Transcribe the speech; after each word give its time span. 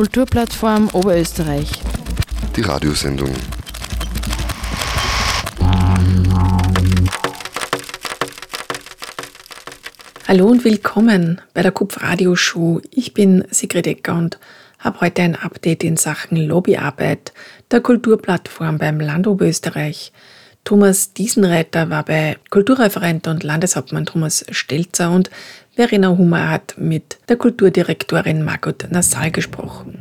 Kulturplattform 0.00 0.88
Oberösterreich. 0.94 1.68
Die 2.56 2.62
Radiosendung. 2.62 3.34
Hallo 10.26 10.46
und 10.46 10.64
willkommen 10.64 11.42
bei 11.52 11.60
der 11.60 11.72
Kupf 11.72 12.00
Radio 12.00 12.34
Show. 12.34 12.80
Ich 12.90 13.12
bin 13.12 13.44
Sigrid 13.50 13.86
Ecker 13.86 14.14
und 14.14 14.38
habe 14.78 15.02
heute 15.02 15.20
ein 15.20 15.36
Update 15.36 15.84
in 15.84 15.98
Sachen 15.98 16.38
Lobbyarbeit 16.38 17.34
der 17.70 17.82
Kulturplattform 17.82 18.78
beim 18.78 19.00
Land 19.00 19.26
Oberösterreich. 19.26 20.12
Thomas 20.64 21.12
Diesenreiter 21.12 21.90
war 21.90 22.06
bei 22.06 22.38
Kulturreferent 22.48 23.26
und 23.26 23.42
Landeshauptmann 23.42 24.06
Thomas 24.06 24.46
Stelzer 24.50 25.10
und 25.10 25.28
Verena 25.80 26.10
Hummer 26.10 26.50
hat 26.50 26.74
mit 26.76 27.18
der 27.30 27.36
Kulturdirektorin 27.36 28.44
Margot 28.44 28.86
Nassal 28.90 29.30
gesprochen. 29.30 29.99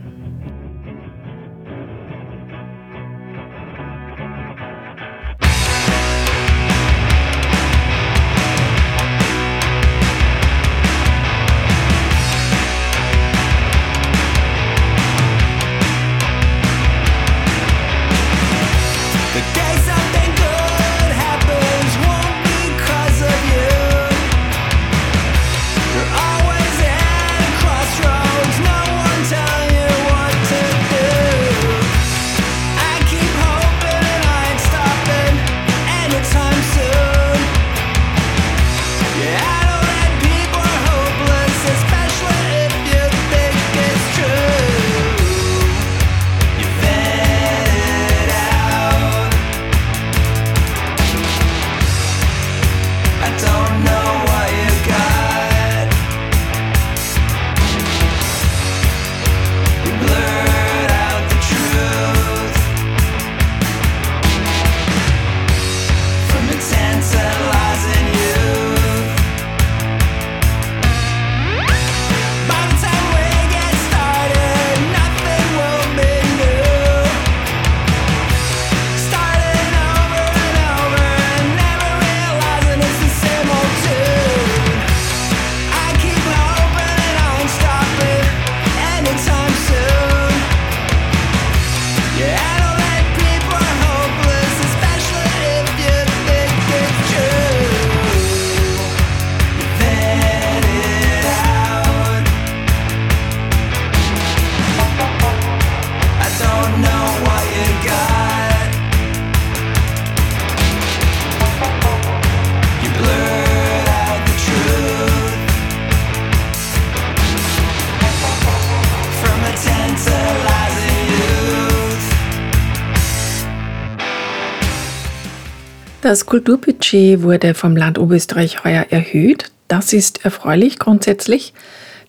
Das 126.09 126.25
Kulturbudget 126.25 127.22
wurde 127.22 127.53
vom 127.53 127.78
Land 127.78 128.00
Oberösterreich 128.00 128.64
heuer 128.64 128.88
erhöht. 128.90 129.52
Das 129.68 129.94
ist 129.94 130.25
erfreulich 130.25 130.80
grundsätzlich. 130.80 131.53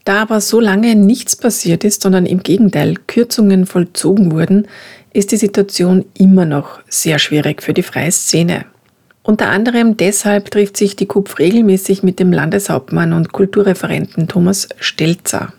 Da 0.06 0.22
aber 0.22 0.40
so 0.40 0.58
lange 0.58 0.94
nichts 0.94 1.36
passiert 1.36 1.84
ist, 1.84 2.00
sondern 2.00 2.24
im 2.24 2.42
Gegenteil 2.42 2.94
Kürzungen 3.06 3.66
vollzogen 3.66 4.32
wurden, 4.32 4.68
ist 5.12 5.32
die 5.32 5.36
Situation 5.36 6.06
immer 6.16 6.46
noch 6.46 6.80
sehr 6.88 7.18
schwierig 7.18 7.62
für 7.62 7.74
die 7.74 7.82
freie 7.82 8.10
Szene. 8.10 8.64
Unter 9.22 9.50
anderem 9.50 9.98
deshalb 9.98 10.50
trifft 10.50 10.78
sich 10.78 10.96
die 10.96 11.04
KUPF 11.04 11.38
regelmäßig 11.38 12.02
mit 12.02 12.20
dem 12.20 12.32
Landeshauptmann 12.32 13.12
und 13.12 13.32
Kulturreferenten 13.32 14.28
Thomas 14.28 14.66
Stelzer. 14.78 15.52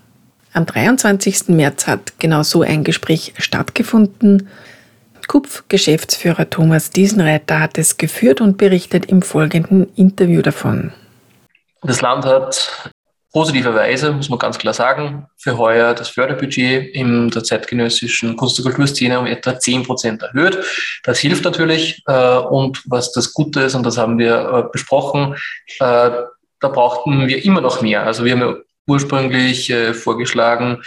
Am 0.52 0.66
23. 0.66 1.50
März 1.50 1.86
hat 1.86 2.14
genau 2.18 2.42
so 2.42 2.64
ein 2.64 2.84
Gespräch 2.84 3.36
stattgefunden. 3.38 4.48
KUPF-Geschäftsführer 5.28 6.50
Thomas 6.50 6.90
Diesenreiter 6.90 7.60
hat 7.60 7.78
es 7.78 7.98
geführt 7.98 8.42
und 8.42 8.58
berichtet 8.58 9.06
im 9.08 9.22
folgenden 9.22 9.94
Interview 9.96 10.42
davon. 10.42 10.92
Das 11.84 12.02
Land 12.02 12.26
hat 12.26 12.92
positiverweise, 13.34 14.12
muss 14.12 14.30
man 14.30 14.40
ganz 14.40 14.58
klar 14.58 14.74
sagen, 14.74 15.26
für 15.38 15.58
heuer 15.58 15.94
das 15.94 16.10
Förderbudget 16.10 16.94
in 16.94 17.30
der 17.30 17.44
zeitgenössischen 17.44 18.36
Kunst- 18.36 18.60
und 18.60 18.66
Kulturszene 18.66 19.20
um 19.20 19.26
etwa 19.26 19.58
10 19.58 19.84
Prozent 19.84 20.22
erhöht. 20.22 20.60
Das 21.04 21.20
hilft 21.20 21.46
natürlich. 21.46 22.04
Äh, 22.08 22.38
und 22.38 22.82
was 22.86 23.14
das 23.14 23.34
Gute 23.34 23.62
ist, 23.62 23.76
und 23.76 23.86
das 23.86 23.98
haben 23.98 24.18
wir 24.18 24.36
äh, 24.36 24.64
besprochen, 24.72 25.36
äh, 25.80 26.12
da 26.60 26.68
brauchten 26.68 27.28
wir 27.28 27.44
immer 27.44 27.62
noch 27.62 27.82
mehr. 27.82 28.04
Also 28.06 28.26
wir 28.26 28.34
haben 28.34 28.42
ja 28.42 28.56
ursprünglich 28.86 29.74
vorgeschlagen, 29.94 30.84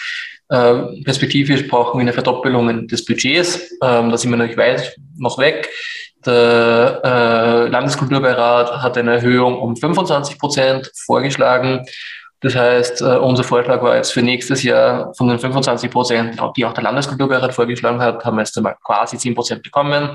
perspektivisch 0.49 1.66
brauchen 1.69 1.99
wir 1.99 2.03
eine 2.03 2.12
Verdoppelung 2.12 2.87
des 2.87 3.05
Budgets. 3.05 3.72
Ähm, 3.82 4.10
da 4.10 4.16
sind 4.16 4.31
wir 4.31 4.37
noch 4.37 4.56
weit 4.56 4.97
noch 5.16 5.38
weg. 5.38 5.71
Der 6.25 7.00
äh, 7.05 7.69
Landeskulturbeirat 7.69 8.82
hat 8.82 8.97
eine 8.97 9.15
Erhöhung 9.15 9.59
um 9.59 9.77
25 9.77 10.38
Prozent 10.38 10.91
vorgeschlagen. 10.94 11.84
Das 12.41 12.55
heißt, 12.55 13.00
äh, 13.03 13.16
unser 13.16 13.44
Vorschlag 13.44 13.82
war 13.82 13.97
jetzt 13.97 14.12
für 14.12 14.22
nächstes 14.22 14.62
Jahr 14.62 15.15
von 15.15 15.28
den 15.28 15.38
25 15.38 15.91
Prozent, 15.91 16.38
die 16.56 16.65
auch 16.65 16.75
der 16.75 16.84
Landeskulturbeirat 16.84 17.55
vorgeschlagen 17.55 18.00
hat, 18.00 18.25
haben 18.25 18.37
wir 18.37 18.43
jetzt 18.43 18.56
einmal 18.56 18.76
quasi 18.84 19.16
10 19.16 19.34
Prozent 19.34 19.62
bekommen 19.62 20.11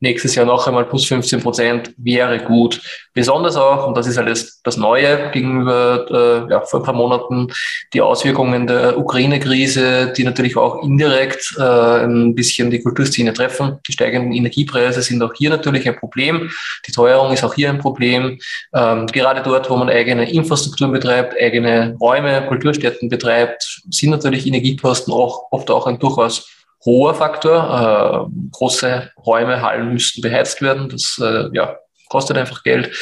nächstes 0.00 0.34
Jahr 0.34 0.46
noch 0.46 0.66
einmal 0.66 0.84
plus 0.84 1.06
15 1.06 1.40
Prozent 1.40 1.94
wäre 1.96 2.38
gut. 2.38 2.80
Besonders 3.14 3.56
auch, 3.56 3.86
und 3.86 3.96
das 3.96 4.06
ist 4.06 4.18
alles 4.18 4.60
das 4.62 4.76
Neue 4.76 5.30
gegenüber 5.30 6.46
äh, 6.48 6.52
ja, 6.52 6.60
vor 6.62 6.80
ein 6.80 6.84
paar 6.84 6.94
Monaten, 6.94 7.48
die 7.92 8.00
Auswirkungen 8.00 8.66
der 8.66 8.98
Ukraine-Krise, 8.98 10.12
die 10.16 10.24
natürlich 10.24 10.56
auch 10.56 10.82
indirekt 10.82 11.54
äh, 11.58 11.62
ein 12.04 12.34
bisschen 12.34 12.70
die 12.70 12.82
Kulturszene 12.82 13.32
treffen. 13.32 13.78
Die 13.86 13.92
steigenden 13.92 14.32
Energiepreise 14.32 15.02
sind 15.02 15.22
auch 15.22 15.32
hier 15.34 15.50
natürlich 15.50 15.88
ein 15.88 15.96
Problem. 15.96 16.50
Die 16.86 16.92
Teuerung 16.92 17.32
ist 17.32 17.44
auch 17.44 17.54
hier 17.54 17.70
ein 17.70 17.78
Problem. 17.78 18.38
Ähm, 18.74 19.06
gerade 19.06 19.42
dort, 19.42 19.70
wo 19.70 19.76
man 19.76 19.88
eigene 19.88 20.30
Infrastrukturen 20.30 20.92
betreibt, 20.92 21.40
eigene 21.40 21.96
Räume, 22.00 22.46
Kulturstätten 22.46 23.08
betreibt, 23.08 23.82
sind 23.90 24.10
natürlich 24.10 24.46
Energiekosten 24.46 25.12
auch 25.12 25.46
oft 25.50 25.70
auch 25.70 25.86
ein 25.86 25.98
durchaus 25.98 26.53
hoher 26.84 27.14
Faktor. 27.14 28.28
Äh, 28.30 28.50
große 28.52 29.10
Räume, 29.24 29.62
Hallen 29.62 29.92
müssten 29.92 30.22
beheizt 30.22 30.62
werden. 30.62 30.88
Das 30.88 31.20
äh, 31.22 31.48
ja, 31.52 31.76
kostet 32.08 32.36
einfach 32.36 32.62
Geld. 32.62 32.96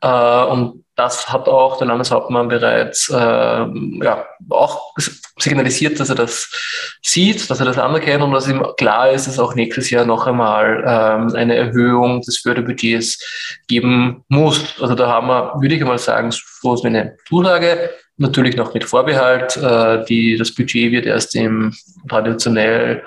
Äh, 0.00 0.44
und 0.44 0.84
das 0.94 1.32
hat 1.32 1.48
auch 1.48 1.78
der 1.78 1.86
Landeshauptmann 1.86 2.48
bereits 2.48 3.08
äh, 3.08 3.16
ja, 3.16 4.26
auch 4.50 4.94
signalisiert, 5.38 5.98
dass 5.98 6.10
er 6.10 6.14
das 6.14 6.50
sieht, 7.02 7.48
dass 7.50 7.60
er 7.60 7.66
das 7.66 7.78
anerkennt 7.78 8.22
und 8.22 8.32
dass 8.32 8.46
ihm 8.46 8.64
klar 8.76 9.10
ist, 9.10 9.26
dass 9.26 9.38
auch 9.38 9.54
nächstes 9.54 9.90
Jahr 9.90 10.04
noch 10.04 10.26
einmal 10.26 10.84
ähm, 10.86 11.34
eine 11.34 11.56
Erhöhung 11.56 12.20
des 12.20 12.38
Förderbudgets 12.38 13.18
geben 13.68 14.24
muss. 14.28 14.80
Also 14.80 14.94
da 14.94 15.08
haben 15.08 15.28
wir, 15.28 15.54
würde 15.60 15.74
ich 15.74 15.82
mal 15.82 15.98
sagen, 15.98 16.30
so 16.30 16.82
eine 16.82 17.16
Zusage. 17.26 17.90
Natürlich 18.22 18.56
noch 18.56 18.72
mit 18.72 18.84
Vorbehalt. 18.84 19.56
Äh, 19.56 20.04
die, 20.06 20.36
das 20.36 20.54
Budget 20.54 20.92
wird 20.92 21.06
erst 21.06 21.34
im 21.34 21.74
traditionell 22.08 23.02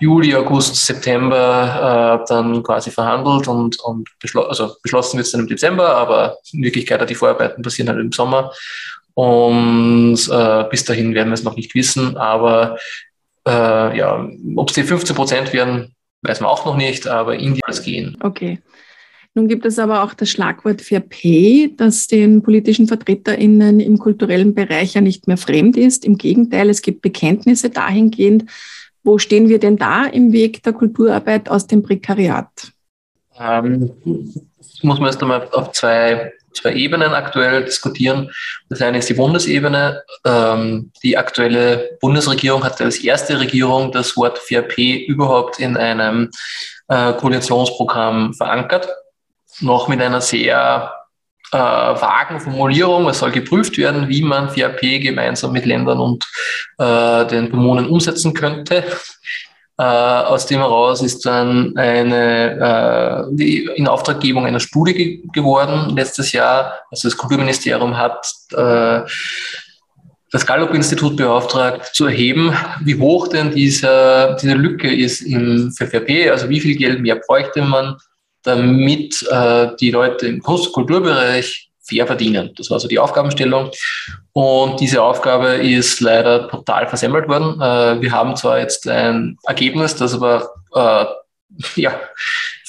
Juli, 0.00 0.34
August, 0.34 0.76
September 0.76 2.22
äh, 2.22 2.28
dann 2.28 2.62
quasi 2.62 2.90
verhandelt 2.90 3.48
und, 3.48 3.78
und 3.80 4.08
beschlo 4.20 4.42
also 4.42 4.74
beschlossen 4.82 5.16
wird 5.18 5.26
es 5.26 5.32
dann 5.32 5.42
im 5.42 5.48
Dezember, 5.48 5.96
aber 5.96 6.38
in 6.52 6.62
Wirklichkeit 6.62 7.08
die 7.10 7.14
Vorarbeiten 7.14 7.62
passieren 7.62 7.88
halt 7.88 8.00
im 8.00 8.12
Sommer. 8.12 8.52
Und 9.14 10.18
äh, 10.30 10.64
bis 10.70 10.84
dahin 10.84 11.14
werden 11.14 11.28
wir 11.28 11.34
es 11.34 11.44
noch 11.44 11.56
nicht 11.56 11.74
wissen, 11.74 12.16
aber 12.16 12.78
Äh, 13.44 13.98
ja, 13.98 14.28
ob 14.54 14.68
es 14.68 14.74
die 14.74 14.84
15 14.84 15.16
Prozent 15.16 15.52
werden, 15.52 15.96
weiß 16.22 16.40
man 16.40 16.50
auch 16.50 16.64
noch 16.64 16.76
nicht, 16.76 17.08
aber 17.08 17.34
in 17.34 17.54
die 17.54 17.60
es 17.68 17.82
gehen. 17.82 18.16
Okay. 18.22 18.60
Nun 19.34 19.48
gibt 19.48 19.64
es 19.64 19.78
aber 19.78 20.02
auch 20.02 20.12
das 20.12 20.28
Schlagwort 20.28 20.82
Fair 20.82 21.00
Pay, 21.00 21.74
das 21.76 22.06
den 22.06 22.42
politischen 22.42 22.86
VertreterInnen 22.86 23.80
im 23.80 23.98
kulturellen 23.98 24.54
Bereich 24.54 24.92
ja 24.92 25.00
nicht 25.00 25.26
mehr 25.26 25.38
fremd 25.38 25.78
ist. 25.78 26.04
Im 26.04 26.18
Gegenteil, 26.18 26.68
es 26.68 26.82
gibt 26.82 27.00
Bekenntnisse 27.00 27.70
dahingehend. 27.70 28.44
Wo 29.02 29.18
stehen 29.18 29.48
wir 29.48 29.58
denn 29.58 29.78
da 29.78 30.04
im 30.04 30.32
Weg 30.32 30.62
der 30.62 30.74
Kulturarbeit 30.74 31.48
aus 31.48 31.66
dem 31.66 31.82
Prekariat? 31.82 32.72
Ähm, 33.38 33.90
das 34.58 34.82
muss 34.82 34.98
man 34.98 35.06
erst 35.06 35.22
einmal 35.22 35.48
auf 35.52 35.72
zwei, 35.72 36.34
zwei 36.52 36.74
Ebenen 36.74 37.12
aktuell 37.14 37.64
diskutieren. 37.64 38.30
Das 38.68 38.82
eine 38.82 38.98
ist 38.98 39.08
die 39.08 39.14
Bundesebene. 39.14 40.02
Ähm, 40.26 40.92
die 41.02 41.16
aktuelle 41.16 41.96
Bundesregierung 42.02 42.64
hat 42.64 42.82
als 42.82 42.98
erste 42.98 43.40
Regierung 43.40 43.92
das 43.92 44.14
Wort 44.18 44.38
Fair 44.38 44.60
Pay 44.60 45.06
überhaupt 45.06 45.58
in 45.58 45.78
einem 45.78 46.30
äh, 46.88 47.14
Koalitionsprogramm 47.14 48.34
verankert 48.34 48.88
noch 49.60 49.88
mit 49.88 50.00
einer 50.00 50.20
sehr 50.20 50.92
äh, 51.52 51.58
vagen 51.58 52.40
Formulierung. 52.40 53.08
Es 53.08 53.18
soll 53.18 53.30
geprüft 53.30 53.76
werden, 53.78 54.08
wie 54.08 54.22
man 54.22 54.48
FAP 54.48 54.80
gemeinsam 55.00 55.52
mit 55.52 55.66
Ländern 55.66 56.00
und 56.00 56.24
äh, 56.78 57.26
den 57.26 57.50
Kommunen 57.50 57.88
umsetzen 57.88 58.34
könnte. 58.34 58.84
Äh, 59.78 59.82
aus 59.82 60.46
dem 60.46 60.58
heraus 60.58 61.02
ist 61.02 61.24
dann 61.24 61.76
eine 61.76 63.28
äh, 63.30 63.34
die 63.34 63.64
Inauftraggebung 63.74 64.46
einer 64.46 64.60
Studie 64.60 64.94
ge 64.94 65.22
geworden 65.32 65.96
letztes 65.96 66.32
Jahr. 66.32 66.80
Also 66.90 67.08
das 67.08 67.16
Kulturministerium 67.16 67.96
hat 67.96 68.26
äh, 68.52 69.00
das 70.30 70.46
Gallup-Institut 70.46 71.16
beauftragt, 71.16 71.94
zu 71.94 72.06
erheben, 72.06 72.56
wie 72.80 72.98
hoch 72.98 73.28
denn 73.28 73.50
diese, 73.50 74.36
diese 74.40 74.54
Lücke 74.54 74.90
ist 74.94 75.20
im 75.20 75.70
FFP, 75.70 76.30
also 76.30 76.48
wie 76.48 76.60
viel 76.60 76.74
Geld 76.74 77.00
mehr 77.00 77.16
bräuchte 77.16 77.60
man, 77.60 77.96
damit 78.42 79.22
äh, 79.30 79.68
die 79.80 79.90
Leute 79.90 80.26
im 80.26 80.42
Kunst- 80.42 80.68
und 80.68 80.72
Kulturbereich 80.72 81.70
fair 81.82 82.06
verdienen. 82.06 82.52
Das 82.56 82.70
war 82.70 82.78
so 82.80 82.88
die 82.88 82.98
Aufgabenstellung. 82.98 83.70
Und 84.32 84.80
diese 84.80 85.02
Aufgabe 85.02 85.48
ist 85.54 86.00
leider 86.00 86.48
total 86.48 86.86
versemmelt 86.86 87.28
worden. 87.28 87.60
Äh, 87.60 88.00
wir 88.00 88.12
haben 88.12 88.36
zwar 88.36 88.58
jetzt 88.58 88.88
ein 88.88 89.36
Ergebnis, 89.44 89.96
das 89.96 90.14
aber 90.14 90.50
äh, 90.74 91.04
ja, 91.80 92.00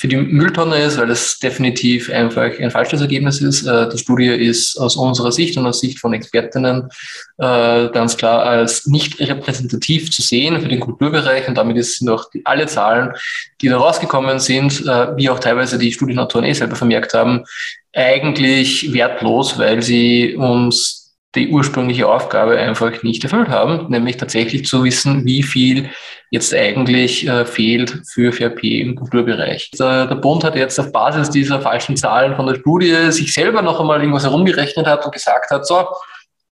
für 0.03 0.09
die 0.09 0.17
Mülltonne 0.17 0.79
ist, 0.79 0.97
weil 0.97 1.09
es 1.11 1.39
definitiv 1.39 2.11
einfach 2.11 2.59
ein 2.59 2.71
falsches 2.71 2.99
Ergebnis 2.99 3.39
ist. 3.39 3.65
Äh, 3.65 3.87
die 3.87 3.97
Studie 3.97 4.27
ist 4.27 4.77
aus 4.77 4.97
unserer 4.97 5.31
Sicht 5.31 5.55
und 5.55 5.65
aus 5.65 5.79
Sicht 5.79 5.97
von 5.97 6.13
Expertinnen 6.13 6.89
äh, 7.37 7.87
ganz 7.87 8.17
klar 8.17 8.43
als 8.43 8.85
nicht 8.85 9.17
repräsentativ 9.21 10.11
zu 10.11 10.21
sehen 10.21 10.59
für 10.59 10.67
den 10.67 10.81
Kulturbereich 10.81 11.47
und 11.47 11.55
damit 11.57 11.81
sind 11.85 12.09
auch 12.09 12.29
die, 12.29 12.45
alle 12.45 12.65
Zahlen, 12.65 13.13
die 13.61 13.69
da 13.69 13.77
rausgekommen 13.77 14.39
sind, 14.39 14.81
äh, 14.81 15.15
wie 15.15 15.29
auch 15.29 15.39
teilweise 15.39 15.77
die 15.77 15.93
Studienautoren 15.93 16.47
eh 16.47 16.51
selber 16.51 16.75
vermerkt 16.75 17.13
haben, 17.13 17.45
eigentlich 17.93 18.91
wertlos, 18.91 19.57
weil 19.57 19.81
sie 19.81 20.35
uns 20.35 21.02
die 21.35 21.49
ursprüngliche 21.49 22.07
Aufgabe 22.07 22.57
einfach 22.57 23.01
nicht 23.01 23.23
erfüllt 23.23 23.49
haben, 23.49 23.87
nämlich 23.89 24.17
tatsächlich 24.17 24.65
zu 24.65 24.83
wissen, 24.83 25.25
wie 25.25 25.41
viel 25.41 25.89
jetzt 26.29 26.53
eigentlich 26.53 27.27
äh, 27.27 27.45
fehlt 27.45 28.01
für 28.07 28.31
FRP 28.31 28.81
im 28.81 28.95
Kulturbereich. 28.95 29.71
Der, 29.79 30.05
der, 30.05 30.15
Bund 30.15 30.43
hat 30.43 30.55
jetzt 30.55 30.79
auf 30.79 30.91
Basis 30.91 31.29
dieser 31.29 31.61
falschen 31.61 31.97
Zahlen 31.97 32.35
von 32.35 32.47
der 32.47 32.55
Studie 32.55 33.11
sich 33.11 33.33
selber 33.33 33.61
noch 33.61 33.79
einmal 33.79 33.99
irgendwas 33.99 34.23
herumgerechnet 34.23 34.85
hat 34.85 35.05
und 35.05 35.11
gesagt 35.11 35.49
hat, 35.49 35.65
so, 35.65 35.87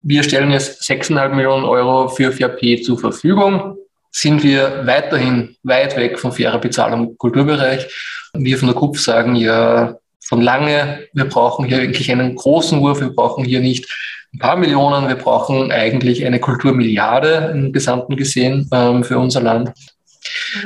wir 0.02 0.22
stellen 0.22 0.50
jetzt 0.50 0.82
6,5 0.82 1.28
Millionen 1.34 1.64
Euro 1.64 2.08
für 2.08 2.32
FRP 2.32 2.82
zur 2.82 2.98
Verfügung. 2.98 3.76
Sind 4.10 4.42
wir 4.42 4.86
weiterhin 4.86 5.56
weit 5.62 5.96
weg 5.96 6.18
von 6.18 6.32
fairer 6.32 6.58
Bezahlung 6.58 7.10
im 7.10 7.18
Kulturbereich? 7.18 7.86
Wir 8.32 8.56
von 8.56 8.68
der 8.68 8.76
KUPF 8.76 9.00
sagen 9.00 9.36
ja 9.36 9.96
von 10.24 10.40
lange, 10.40 11.06
wir 11.12 11.24
brauchen 11.24 11.66
hier 11.66 11.82
wirklich 11.82 12.10
einen 12.10 12.34
großen 12.34 12.80
Wurf, 12.80 13.00
wir 13.00 13.10
brauchen 13.10 13.44
hier 13.44 13.60
nicht 13.60 13.86
ein 14.32 14.38
paar 14.38 14.56
Millionen. 14.56 15.08
Wir 15.08 15.16
brauchen 15.16 15.72
eigentlich 15.72 16.24
eine 16.24 16.40
Kulturmilliarde 16.40 17.52
im 17.54 17.72
Gesamten 17.72 18.16
gesehen 18.16 18.68
ähm, 18.72 19.04
für 19.04 19.18
unser 19.18 19.40
Land. 19.40 19.72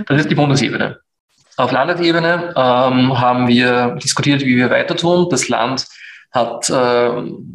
Das 0.06 0.20
ist 0.20 0.30
die 0.30 0.34
Bundesebene. 0.34 0.98
Auf 1.56 1.70
Landesebene 1.70 2.52
ähm, 2.56 3.20
haben 3.20 3.46
wir 3.46 3.96
diskutiert, 4.02 4.42
wie 4.42 4.56
wir 4.56 4.70
weiter 4.70 4.96
tun. 4.96 5.28
Das 5.30 5.48
Land 5.48 5.86
hat 6.32 6.68
äh, 6.68 7.10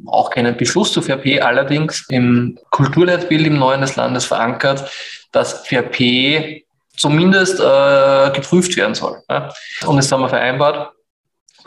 auch 0.05 0.29
keinen 0.29 0.55
Beschluss 0.55 0.93
zu 0.93 1.01
FRP, 1.01 1.41
allerdings 1.41 2.05
im 2.09 2.57
Kulturleitbild 2.69 3.45
im 3.45 3.59
Neuen 3.59 3.81
des 3.81 3.97
Landes 3.97 4.25
verankert, 4.25 4.89
dass 5.33 5.67
FRP 5.67 6.63
zumindest 6.95 7.59
äh, 7.59 8.31
geprüft 8.31 8.75
werden 8.77 8.95
soll. 8.95 9.21
Ja? 9.29 9.51
Und 9.85 9.97
das 9.97 10.09
haben 10.11 10.21
wir 10.21 10.29
vereinbart, 10.29 10.93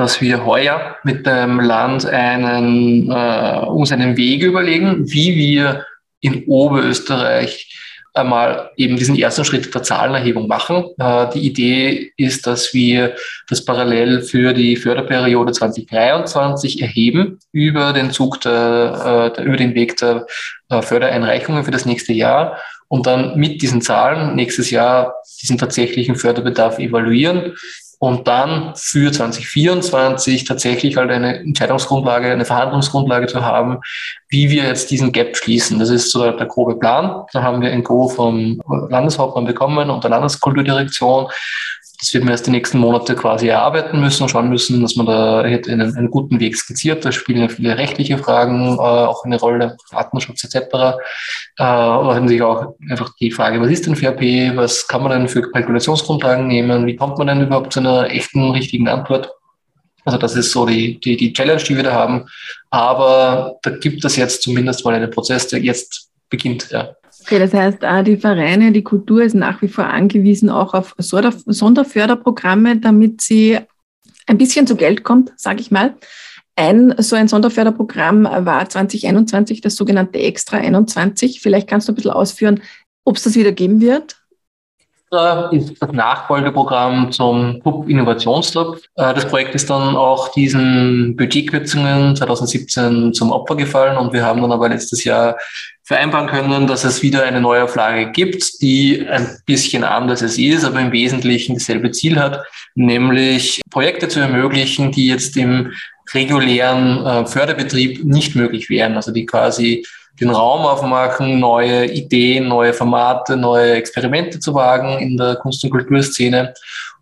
dass 0.02 0.20
wir 0.20 0.44
heuer 0.44 0.96
mit 1.04 1.26
dem 1.26 1.60
Land 1.60 2.04
einen, 2.06 3.08
äh, 3.08 3.64
uns 3.66 3.92
einen 3.92 4.16
Weg 4.16 4.42
überlegen, 4.42 5.08
wie 5.12 5.36
wir 5.36 5.86
in 6.20 6.44
Oberösterreich 6.46 7.72
einmal 8.12 8.70
eben 8.76 8.96
diesen 8.96 9.16
ersten 9.16 9.44
Schritt 9.44 9.72
der 9.72 9.84
Zahlenerhebung 9.84 10.48
machen. 10.48 10.86
Äh, 10.98 11.28
die 11.34 11.46
Idee 11.46 12.12
ist, 12.16 12.48
dass 12.48 12.74
wir 12.74 13.14
das 13.48 13.64
parallel 13.64 14.22
für 14.22 14.52
die 14.52 14.74
Förderperiode 14.74 15.52
2023 15.52 16.82
erheben 16.82 17.38
über 17.52 17.92
den 17.92 18.10
Zug 18.10 18.40
der, 18.40 19.34
äh, 19.38 19.42
über 19.42 19.56
den 19.56 19.76
Weg 19.76 19.96
der 19.98 20.26
äh, 20.68 20.82
Fördereinreichungen 20.82 21.62
für 21.62 21.70
das 21.70 21.86
nächste 21.86 22.12
Jahr 22.12 22.58
und 22.88 23.06
dann 23.06 23.38
mit 23.38 23.62
diesen 23.62 23.80
Zahlen 23.80 24.34
nächstes 24.34 24.70
Jahr 24.70 25.14
diesen 25.40 25.58
tatsächlichen 25.58 26.16
Förderbedarf 26.16 26.80
evaluieren 26.80 27.54
und 28.02 28.26
dann 28.26 28.72
für 28.74 29.12
2024 29.12 30.42
tatsächlich 30.42 30.96
halt 30.96 31.12
eine 31.12 31.38
Entscheidungsgrundlage, 31.38 32.32
eine 32.32 32.44
Verhandlungsgrundlage 32.44 33.28
zu 33.28 33.44
haben, 33.44 33.78
wie 34.28 34.50
wir 34.50 34.64
jetzt 34.64 34.90
diesen 34.90 35.12
Gap 35.12 35.36
schließen. 35.36 35.78
Das 35.78 35.88
ist 35.88 36.10
so 36.10 36.28
der 36.28 36.46
grobe 36.46 36.74
Plan. 36.74 37.22
Da 37.32 37.44
haben 37.44 37.62
wir 37.62 37.70
ein 37.70 37.84
Go 37.84 38.08
vom 38.08 38.60
Landeshauptmann 38.88 39.44
bekommen 39.44 39.88
und 39.88 40.02
der 40.02 40.10
Landeskulturdirektion. 40.10 41.28
Das 42.02 42.12
wird 42.12 42.24
man 42.24 42.32
erst 42.32 42.48
die 42.48 42.50
nächsten 42.50 42.78
Monate 42.78 43.14
quasi 43.14 43.46
erarbeiten 43.46 44.00
müssen 44.00 44.24
und 44.24 44.28
schauen 44.28 44.48
müssen, 44.48 44.82
dass 44.82 44.96
man 44.96 45.06
da 45.06 45.42
einen, 45.42 45.96
einen 45.96 46.10
guten 46.10 46.40
Weg 46.40 46.56
skizziert. 46.56 47.04
Da 47.04 47.12
spielen 47.12 47.42
ja 47.42 47.48
viele 47.48 47.78
rechtliche 47.78 48.18
Fragen 48.18 48.74
äh, 48.74 48.80
auch 48.80 49.24
eine 49.24 49.38
Rolle, 49.38 49.76
Datenschutz 49.92 50.42
etc. 50.42 50.56
Äh, 50.56 51.62
aber 51.62 52.18
natürlich 52.18 52.42
auch 52.42 52.74
einfach 52.90 53.14
die 53.20 53.30
Frage, 53.30 53.60
was 53.60 53.70
ist 53.70 53.86
denn 53.86 53.94
FRP? 53.94 54.56
Was 54.56 54.88
kann 54.88 55.04
man 55.04 55.12
denn 55.12 55.28
für 55.28 55.48
Kalkulationsgrundlagen 55.48 56.48
nehmen? 56.48 56.86
Wie 56.86 56.96
kommt 56.96 57.18
man 57.18 57.28
denn 57.28 57.42
überhaupt 57.42 57.72
zu 57.72 57.78
einer 57.78 58.10
echten, 58.10 58.50
richtigen 58.50 58.88
Antwort? 58.88 59.30
Also 60.04 60.18
das 60.18 60.34
ist 60.34 60.50
so 60.50 60.66
die, 60.66 60.98
die, 60.98 61.16
die 61.16 61.32
Challenge, 61.32 61.62
die 61.62 61.76
wir 61.76 61.84
da 61.84 61.92
haben. 61.92 62.26
Aber 62.70 63.60
da 63.62 63.70
gibt 63.70 64.04
es 64.04 64.16
jetzt 64.16 64.42
zumindest 64.42 64.84
mal 64.84 64.94
einen 64.94 65.10
Prozess, 65.12 65.46
der 65.46 65.60
jetzt 65.60 66.10
beginnt. 66.28 66.68
Ja. 66.72 66.96
Okay, 67.22 67.38
das 67.38 67.54
heißt, 67.54 67.78
die 68.06 68.16
Vereine, 68.16 68.72
die 68.72 68.82
Kultur 68.82 69.22
ist 69.22 69.34
nach 69.34 69.62
wie 69.62 69.68
vor 69.68 69.86
angewiesen 69.86 70.50
auch 70.50 70.74
auf 70.74 70.94
Sonderförderprogramme, 70.98 72.78
damit 72.78 73.20
sie 73.20 73.58
ein 74.26 74.38
bisschen 74.38 74.66
zu 74.66 74.76
Geld 74.76 75.04
kommt, 75.04 75.32
sage 75.36 75.60
ich 75.60 75.70
mal. 75.70 75.94
Ein 76.56 76.94
so 76.98 77.16
ein 77.16 77.28
Sonderförderprogramm 77.28 78.24
war 78.24 78.68
2021 78.68 79.60
das 79.62 79.76
sogenannte 79.76 80.18
Extra 80.18 80.58
21. 80.58 81.40
Vielleicht 81.40 81.68
kannst 81.68 81.88
du 81.88 81.92
ein 81.92 81.94
bisschen 81.94 82.10
ausführen, 82.10 82.60
ob 83.04 83.16
es 83.16 83.22
das 83.22 83.36
wieder 83.36 83.52
geben 83.52 83.80
wird 83.80 84.21
ist 85.50 85.74
das 85.80 85.92
Nachfolgeprogramm 85.92 87.12
zum 87.12 87.60
PUB 87.60 87.88
Innovationslab. 87.88 88.76
Äh, 88.96 89.14
das 89.14 89.28
Projekt 89.28 89.54
ist 89.54 89.68
dann 89.68 89.94
auch 89.96 90.32
diesen 90.32 91.16
Budgetkürzungen 91.16 92.16
2017 92.16 93.12
zum 93.12 93.30
Opfer 93.30 93.56
gefallen 93.56 93.98
und 93.98 94.12
wir 94.12 94.24
haben 94.24 94.40
dann 94.40 94.52
aber 94.52 94.70
letztes 94.70 95.04
Jahr 95.04 95.36
vereinbaren 95.84 96.28
können, 96.28 96.66
dass 96.66 96.84
es 96.84 97.02
wieder 97.02 97.24
eine 97.24 97.40
Neuauflage 97.40 98.10
gibt, 98.12 98.62
die 98.62 99.06
ein 99.06 99.28
bisschen 99.44 99.84
anders 99.84 100.22
ist, 100.22 100.64
aber 100.64 100.80
im 100.80 100.92
Wesentlichen 100.92 101.56
dasselbe 101.56 101.90
Ziel 101.90 102.18
hat, 102.18 102.44
nämlich 102.74 103.60
Projekte 103.70 104.08
zu 104.08 104.20
ermöglichen, 104.20 104.92
die 104.92 105.08
jetzt 105.08 105.36
im 105.36 105.72
regulären 106.14 107.04
äh, 107.04 107.26
Förderbetrieb 107.26 108.04
nicht 108.04 108.34
möglich 108.34 108.70
wären, 108.70 108.96
also 108.96 109.12
die 109.12 109.26
quasi 109.26 109.84
den 110.22 110.30
Raum 110.30 110.62
aufmachen, 110.62 111.40
neue 111.40 111.86
Ideen, 111.86 112.48
neue 112.48 112.72
Formate, 112.72 113.36
neue 113.36 113.74
Experimente 113.74 114.38
zu 114.38 114.54
wagen 114.54 114.98
in 114.98 115.16
der 115.16 115.36
Kunst- 115.36 115.62
und 115.64 115.70
Kulturszene. 115.70 116.54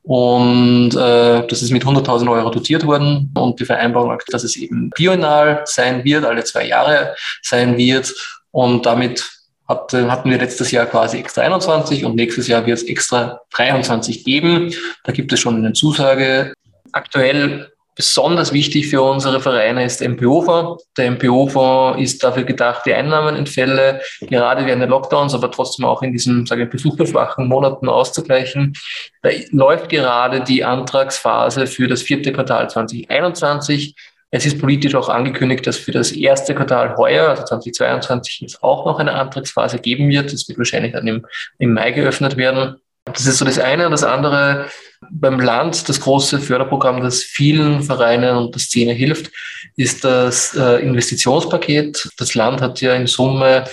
Und 0.02 0.90
äh, 0.96 1.46
das 1.46 1.62
ist 1.62 1.70
mit 1.70 1.84
100.000 1.84 2.30
Euro 2.30 2.50
dotiert 2.50 2.86
worden 2.86 3.30
und 3.36 3.60
die 3.60 3.66
Vereinbarung, 3.66 4.18
dass 4.28 4.44
es 4.44 4.56
eben 4.56 4.90
bienal 4.96 5.62
sein 5.66 6.04
wird, 6.04 6.24
alle 6.24 6.42
zwei 6.44 6.66
Jahre 6.66 7.14
sein 7.42 7.76
wird. 7.76 8.12
Und 8.50 8.86
damit 8.86 9.24
hat, 9.68 9.92
hatten 9.92 10.30
wir 10.30 10.38
letztes 10.38 10.70
Jahr 10.70 10.86
quasi 10.86 11.18
extra 11.18 11.42
21 11.42 12.04
und 12.04 12.16
nächstes 12.16 12.48
Jahr 12.48 12.64
wird 12.66 12.78
es 12.78 12.84
extra 12.84 13.40
23 13.52 14.24
geben. 14.24 14.74
Da 15.04 15.12
gibt 15.12 15.32
es 15.32 15.40
schon 15.40 15.56
eine 15.56 15.74
Zusage. 15.74 16.54
Aktuell 16.92 17.70
Besonders 18.00 18.54
wichtig 18.54 18.88
für 18.88 19.02
unsere 19.02 19.40
Vereine 19.40 19.84
ist 19.84 20.00
der 20.00 20.08
MPO-Fonds. 20.08 20.88
Der 20.96 21.10
MPO-Fonds 21.10 22.00
ist 22.00 22.24
dafür 22.24 22.44
gedacht, 22.44 22.86
die 22.86 22.94
Einnahmenentfälle 22.94 24.00
gerade 24.22 24.64
während 24.64 24.80
der 24.80 24.88
Lockdowns, 24.88 25.34
aber 25.34 25.50
trotzdem 25.50 25.84
auch 25.84 26.00
in 26.00 26.10
diesen 26.10 26.46
sage 26.46 26.62
ich, 26.62 26.70
besucherschwachen 26.70 27.46
Monaten 27.46 27.90
auszugleichen. 27.90 28.72
Da 29.20 29.28
läuft 29.50 29.90
gerade 29.90 30.40
die 30.40 30.64
Antragsphase 30.64 31.66
für 31.66 31.88
das 31.88 32.00
vierte 32.00 32.32
Quartal 32.32 32.70
2021. 32.70 33.94
Es 34.30 34.46
ist 34.46 34.58
politisch 34.58 34.94
auch 34.94 35.10
angekündigt, 35.10 35.66
dass 35.66 35.76
für 35.76 35.92
das 35.92 36.10
erste 36.10 36.54
Quartal 36.54 36.96
heuer, 36.96 37.28
also 37.28 37.44
2022, 37.44 38.40
es 38.46 38.62
auch 38.62 38.86
noch 38.86 38.98
eine 38.98 39.12
Antragsphase 39.12 39.78
geben 39.78 40.08
wird. 40.08 40.32
Das 40.32 40.48
wird 40.48 40.56
wahrscheinlich 40.56 40.92
dann 40.92 41.06
im, 41.06 41.26
im 41.58 41.74
Mai 41.74 41.90
geöffnet 41.90 42.38
werden. 42.38 42.80
Das 43.04 43.26
ist 43.26 43.38
so 43.38 43.44
das 43.44 43.58
eine. 43.58 43.86
Und 43.86 43.92
das 43.92 44.04
andere, 44.04 44.66
beim 45.10 45.40
Land, 45.40 45.88
das 45.88 46.00
große 46.00 46.38
Förderprogramm, 46.38 47.00
das 47.00 47.22
vielen 47.22 47.82
Vereinen 47.82 48.36
und 48.36 48.54
der 48.54 48.60
Szene 48.60 48.92
hilft, 48.92 49.30
ist 49.76 50.04
das 50.04 50.54
äh, 50.56 50.82
Investitionspaket. 50.82 52.10
Das 52.18 52.34
Land 52.34 52.60
hat 52.60 52.80
ja 52.80 52.94
in 52.94 53.06
Summe 53.06 53.64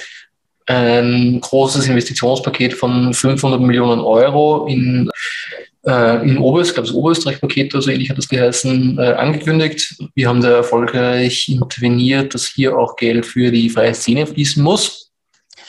ein 0.65 1.39
großes 1.39 1.87
Investitionspaket 1.87 2.73
von 2.73 3.13
500 3.13 3.59
Millionen 3.61 4.01
Euro 4.01 4.67
in, 4.67 5.09
äh, 5.85 6.27
in 6.27 6.37
Oberösterreich, 6.37 6.67
ich 6.69 6.73
glaube 6.73 6.87
das 6.87 6.95
Oberösterreich-Paket 6.95 7.73
oder 7.73 7.81
so 7.81 7.91
ähnlich 7.91 8.09
hat 8.09 8.17
das 8.17 8.27
geheißen, 8.27 8.99
äh, 8.99 9.13
angekündigt. 9.13 9.95
Wir 10.13 10.27
haben 10.27 10.41
da 10.41 10.57
erfolgreich 10.57 11.47
interveniert, 11.47 12.33
dass 12.33 12.47
hier 12.47 12.77
auch 12.77 12.97
Geld 12.97 13.25
für 13.25 13.49
die 13.49 13.69
freie 13.69 13.93
Szene 13.93 14.27
fließen 14.27 14.61
muss. 14.61 15.11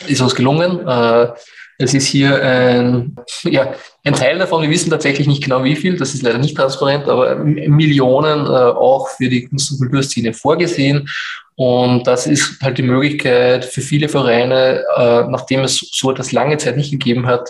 Ist 0.07 0.21
uns 0.21 0.35
gelungen. 0.35 0.87
Äh, 0.87 1.29
es 1.79 1.95
ist 1.95 2.07
hier 2.07 2.43
ein, 2.43 3.17
ja, 3.45 3.73
ein 4.05 4.13
Teil 4.15 4.39
davon, 4.39 4.63
wir 4.63 4.71
wissen 4.71 4.91
tatsächlich 4.91 5.29
nicht 5.29 5.45
genau 5.45 5.63
wie 5.63 5.77
viel, 5.77 5.97
das 5.97 6.13
ist 6.13 6.23
leider 6.23 6.39
nicht 6.39 6.57
transparent, 6.57 7.09
aber 7.09 7.37
Millionen 7.37 8.47
äh, 8.47 8.49
auch 8.49 9.09
für 9.09 9.29
die 9.29 9.45
Kunst- 9.45 9.71
und 9.71 9.79
Kulturszene 9.79 10.33
vorgesehen. 10.33 11.09
Und 11.55 12.07
das 12.07 12.27
ist 12.27 12.61
halt 12.63 12.79
die 12.79 12.83
Möglichkeit 12.83 13.65
für 13.65 13.81
viele 13.81 14.09
Vereine, 14.09 14.85
äh, 14.97 15.25
nachdem 15.29 15.61
es 15.61 15.79
so 15.93 16.11
etwas 16.11 16.33
lange 16.33 16.57
Zeit 16.57 16.77
nicht 16.77 16.91
gegeben 16.91 17.27
hat, 17.27 17.49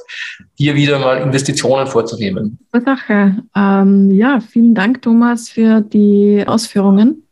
hier 0.54 0.75
wieder 0.75 0.99
mal 0.99 1.20
Investitionen 1.20 1.87
vorzunehmen. 1.87 2.58
Sache. 2.85 3.37
Ähm, 3.54 4.11
ja, 4.11 4.40
vielen 4.40 4.75
Dank, 4.75 5.02
Thomas, 5.02 5.50
für 5.50 5.80
die 5.80 6.42
Ausführungen. 6.47 7.25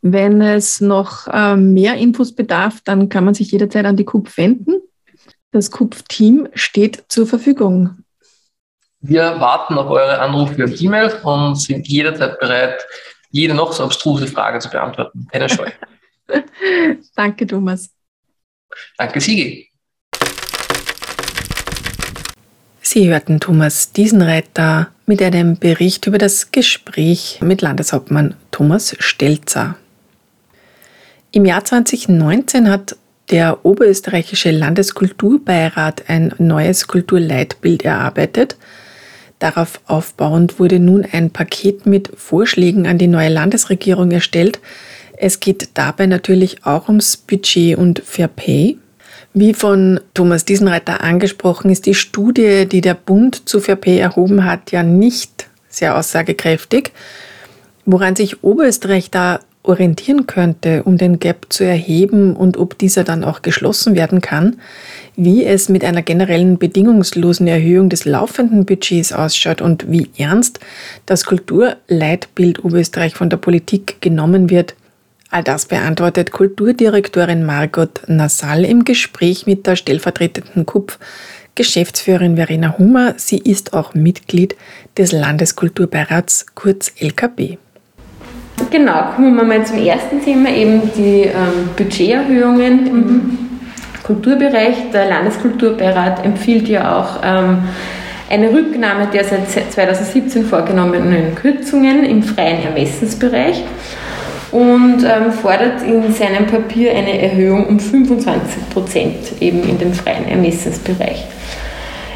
Wenn 0.00 0.40
es 0.40 0.80
noch 0.80 1.28
ähm, 1.32 1.74
mehr 1.74 1.96
Infos 1.96 2.32
bedarf, 2.32 2.80
dann 2.84 3.08
kann 3.08 3.24
man 3.24 3.34
sich 3.34 3.50
jederzeit 3.50 3.84
an 3.84 3.96
die 3.96 4.04
KUP 4.04 4.36
wenden. 4.38 4.80
Das 5.50 5.70
KUPF-Team 5.70 6.48
steht 6.54 7.04
zur 7.08 7.26
Verfügung. 7.26 8.04
Wir 9.00 9.40
warten 9.40 9.78
auf 9.78 9.88
eure 9.88 10.20
Anrufe 10.20 10.64
und 10.64 10.80
E-Mail 10.80 11.10
und 11.22 11.56
sind 11.56 11.88
jederzeit 11.88 12.38
bereit, 12.38 12.84
jede 13.30 13.54
noch 13.54 13.72
so 13.72 13.84
abstruse 13.84 14.26
Frage 14.26 14.58
zu 14.58 14.68
beantworten. 14.68 15.26
Keine 15.32 15.48
Scheu. 15.48 15.70
Danke, 17.16 17.46
Thomas. 17.46 17.90
Danke, 18.98 19.20
Sigi. 19.20 19.70
Sie 22.82 23.08
hörten 23.08 23.40
Thomas 23.40 23.92
Diesenreiter 23.92 24.88
mit 25.06 25.22
einem 25.22 25.58
Bericht 25.58 26.06
über 26.06 26.18
das 26.18 26.50
Gespräch 26.50 27.38
mit 27.42 27.62
Landeshauptmann 27.62 28.34
Thomas 28.50 28.96
Stelzer. 28.98 29.76
Im 31.30 31.44
Jahr 31.44 31.64
2019 31.64 32.70
hat 32.70 32.96
der 33.30 33.64
Oberösterreichische 33.64 34.50
Landeskulturbeirat 34.50 36.08
ein 36.08 36.34
neues 36.38 36.86
Kulturleitbild 36.86 37.84
erarbeitet. 37.84 38.56
Darauf 39.38 39.80
aufbauend 39.86 40.58
wurde 40.58 40.80
nun 40.80 41.06
ein 41.10 41.30
Paket 41.30 41.86
mit 41.86 42.10
Vorschlägen 42.16 42.86
an 42.86 42.98
die 42.98 43.06
neue 43.06 43.28
Landesregierung 43.28 44.10
erstellt. 44.10 44.58
Es 45.16 45.40
geht 45.40 45.70
dabei 45.74 46.06
natürlich 46.06 46.64
auch 46.64 46.88
ums 46.88 47.16
Budget 47.16 47.76
und 47.76 48.02
Fair 48.04 48.28
Pay. 48.28 48.78
Wie 49.34 49.54
von 49.54 50.00
Thomas 50.14 50.44
Diesenreiter 50.44 51.02
angesprochen, 51.04 51.70
ist 51.70 51.86
die 51.86 51.94
Studie, 51.94 52.66
die 52.66 52.80
der 52.80 52.94
Bund 52.94 53.48
zu 53.48 53.60
Fair 53.60 53.76
Pay 53.76 53.98
erhoben 53.98 54.44
hat, 54.44 54.72
ja 54.72 54.82
nicht 54.82 55.48
sehr 55.68 55.96
aussagekräftig. 55.96 56.92
Woran 57.84 58.16
sich 58.16 58.42
Oberösterreich 58.42 59.10
da 59.10 59.40
orientieren 59.68 60.26
könnte, 60.26 60.82
um 60.84 60.96
den 60.96 61.20
Gap 61.20 61.46
zu 61.50 61.64
erheben 61.64 62.34
und 62.34 62.56
ob 62.56 62.78
dieser 62.78 63.04
dann 63.04 63.22
auch 63.22 63.42
geschlossen 63.42 63.94
werden 63.94 64.20
kann, 64.20 64.56
wie 65.14 65.44
es 65.44 65.68
mit 65.68 65.84
einer 65.84 66.02
generellen 66.02 66.58
bedingungslosen 66.58 67.46
Erhöhung 67.46 67.88
des 67.90 68.04
laufenden 68.04 68.64
Budgets 68.64 69.12
ausschaut 69.12 69.60
und 69.60 69.90
wie 69.90 70.08
ernst 70.16 70.58
das 71.06 71.24
Kulturleitbild 71.24 72.64
Oberösterreich 72.64 73.14
von 73.14 73.28
der 73.28 73.36
Politik 73.36 74.00
genommen 74.00 74.50
wird. 74.50 74.74
All 75.30 75.44
das 75.44 75.66
beantwortet 75.66 76.32
Kulturdirektorin 76.32 77.44
Margot 77.44 78.00
Nassal 78.06 78.64
im 78.64 78.84
Gespräch 78.84 79.46
mit 79.46 79.66
der 79.66 79.76
stellvertretenden 79.76 80.64
KUPF 80.64 80.98
Geschäftsführerin 81.54 82.36
Verena 82.36 82.78
Hummer. 82.78 83.14
Sie 83.16 83.38
ist 83.38 83.72
auch 83.72 83.92
Mitglied 83.92 84.56
des 84.96 85.10
Landeskulturbeirats 85.10 86.46
kurz 86.54 86.92
LKB. 87.00 87.58
Genau, 88.70 89.12
kommen 89.14 89.36
wir 89.36 89.44
mal 89.44 89.64
zum 89.64 89.78
ersten 89.78 90.22
Thema, 90.22 90.50
eben 90.50 90.90
die 90.96 91.22
ähm, 91.22 91.70
Budgeterhöhungen 91.76 92.86
im 92.86 92.94
mhm. 92.94 93.38
Kulturbereich. 94.02 94.90
Der 94.92 95.08
Landeskulturbeirat 95.08 96.24
empfiehlt 96.24 96.68
ja 96.68 96.98
auch 96.98 97.20
ähm, 97.22 97.58
eine 98.30 98.52
Rücknahme 98.52 99.08
der 99.12 99.24
seit 99.24 99.50
2017 99.50 100.44
vorgenommenen 100.44 101.34
Kürzungen 101.34 102.04
im 102.04 102.22
freien 102.22 102.62
Ermessensbereich 102.62 103.62
und 104.50 105.04
ähm, 105.04 105.32
fordert 105.32 105.82
in 105.82 106.12
seinem 106.12 106.46
Papier 106.46 106.92
eine 106.92 107.20
Erhöhung 107.20 107.66
um 107.66 107.80
25 107.80 108.70
Prozent 108.70 109.16
eben 109.40 109.62
in 109.68 109.78
den 109.78 109.94
freien 109.94 110.28
Ermessensbereich. 110.28 111.26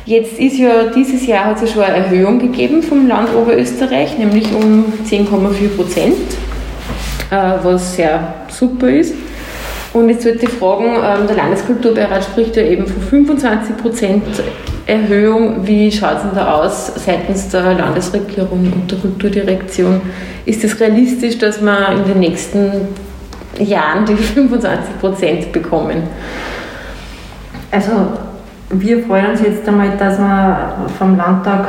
Jetzt 0.05 0.39
ist 0.41 0.59
ja 0.59 0.87
dieses 0.95 1.25
Jahr 1.27 1.45
hat 1.45 1.57
es 1.57 1.63
ja 1.63 1.67
schon 1.69 1.83
eine 1.85 2.05
Erhöhung 2.05 2.41
gegeben 2.41 2.83
vom 2.83 3.07
Land 3.07 3.29
Oberösterreich, 3.37 4.19
nämlich 4.19 4.53
um 4.53 4.93
10,4 5.09 5.77
Prozent, 5.77 6.17
äh, 7.31 7.53
was 7.63 7.95
sehr 7.95 8.35
super 8.49 8.89
ist. 8.89 9.15
Und 9.93 10.09
jetzt 10.09 10.25
wollte 10.25 10.47
ich 10.47 10.53
fragen, 10.53 10.87
ähm, 10.87 11.27
der 11.29 11.37
Landeskulturbeirat 11.37 12.25
spricht 12.25 12.57
ja 12.57 12.63
eben 12.65 12.85
von 12.87 13.01
25 13.01 13.77
Prozent 13.77 14.25
Erhöhung. 14.87 15.65
Wie 15.67 15.93
schaut 15.93 16.17
es 16.17 16.23
denn 16.23 16.35
da 16.35 16.55
aus 16.55 16.93
seitens 16.97 17.49
der 17.51 17.75
Landesregierung 17.75 18.73
und 18.75 18.91
der 18.91 18.99
Kulturdirektion? 18.99 20.01
Ist 20.47 20.65
es 20.65 20.81
realistisch, 20.81 21.39
dass 21.39 21.61
wir 21.61 21.91
in 21.91 22.05
den 22.09 22.19
nächsten 22.19 22.89
Jahren 23.61 24.05
die 24.05 24.17
25 24.17 24.99
Prozent 24.99 25.53
bekommen? 25.53 26.03
Also 27.71 27.93
wir 28.73 29.05
freuen 29.05 29.31
uns 29.33 29.43
jetzt 29.43 29.69
einmal, 29.69 29.91
dass 29.99 30.19
wir 30.19 30.89
vom 30.99 31.17
Landtag 31.17 31.69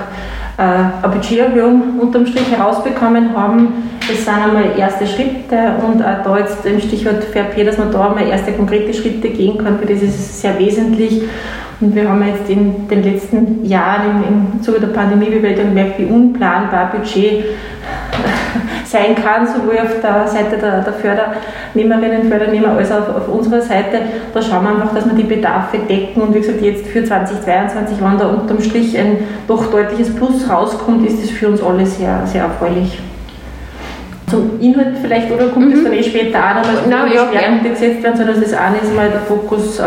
äh, 0.57 0.61
eine 0.61 1.13
Budgeterhöhung 1.13 1.99
unterm 1.99 2.25
Strich 2.25 2.49
herausbekommen 2.51 3.35
haben. 3.35 3.89
Das 4.07 4.23
sind 4.23 4.33
einmal 4.33 4.77
erste 4.77 5.05
Schritte 5.05 5.75
und 5.85 6.01
auch 6.01 6.23
da 6.23 6.37
jetzt 6.39 6.65
im 6.65 6.79
Stichwort 6.79 7.23
FRP, 7.23 7.65
dass 7.65 7.77
man 7.77 7.91
da 7.91 8.09
mal 8.09 8.27
erste 8.27 8.51
konkrete 8.53 8.93
Schritte 8.93 9.29
gehen 9.29 9.57
kann, 9.57 9.79
für 9.79 9.85
das 9.85 10.01
ist 10.01 10.41
sehr 10.41 10.57
wesentlich. 10.59 11.23
Und 11.81 11.95
wir 11.95 12.07
haben 12.07 12.25
jetzt 12.25 12.49
in 12.49 12.87
den 12.87 13.03
letzten 13.03 13.65
Jahren 13.65 14.23
im, 14.23 14.53
im 14.55 14.61
Zuge 14.61 14.79
der 14.79 14.87
Pandemiebewältigung 14.87 15.69
gemerkt, 15.69 15.99
wie 15.99 16.05
unplanbar 16.05 16.91
Budget 16.91 17.45
sein 18.93 19.15
kann, 19.15 19.45
sowohl 19.45 19.79
auf 19.79 19.99
der 20.01 20.27
Seite 20.27 20.57
der, 20.57 20.81
der 20.81 20.93
Fördernehmerinnen, 20.93 22.29
Fördernehmer 22.29 22.77
als 22.77 22.91
auch 22.91 23.09
auf 23.09 23.27
unserer 23.27 23.61
Seite. 23.61 23.97
Da 24.33 24.41
schauen 24.41 24.63
wir 24.63 24.69
einfach, 24.69 24.93
dass 24.93 25.05
wir 25.05 25.15
die 25.15 25.23
Bedarfe 25.23 25.79
decken 25.79 26.21
und 26.21 26.33
wie 26.33 26.39
gesagt, 26.39 26.61
jetzt 26.61 26.87
für 26.87 27.03
2022, 27.03 27.97
wenn 27.99 28.17
da 28.17 28.27
unterm 28.27 28.61
Strich 28.61 28.97
ein 28.97 29.17
doch 29.47 29.71
deutliches 29.71 30.15
Plus 30.15 30.47
rauskommt, 30.49 31.05
ist 31.07 31.21
das 31.21 31.31
für 31.31 31.49
uns 31.49 31.61
alle 31.61 31.85
sehr, 31.85 32.21
sehr 32.25 32.43
erfreulich. 32.43 32.99
Zum 34.29 34.59
Inhalt 34.61 34.95
vielleicht, 35.01 35.31
oder 35.31 35.49
kommt 35.49 35.67
mhm. 35.67 35.73
das 35.73 35.83
dann 35.83 35.93
eh 35.93 36.03
später 36.03 36.43
an, 36.43 36.57
aber 36.57 36.87
no, 36.87 37.13
ja, 37.13 37.27
Schwerpunkte 37.29 37.69
gesetzt 37.69 38.03
werden, 38.03 38.17
sondern 38.17 38.41
das 38.41 38.53
eine 38.53 38.77
ist 38.77 38.95
mal 38.95 39.09
der 39.09 39.21
Fokus 39.21 39.79
äh, 39.79 39.83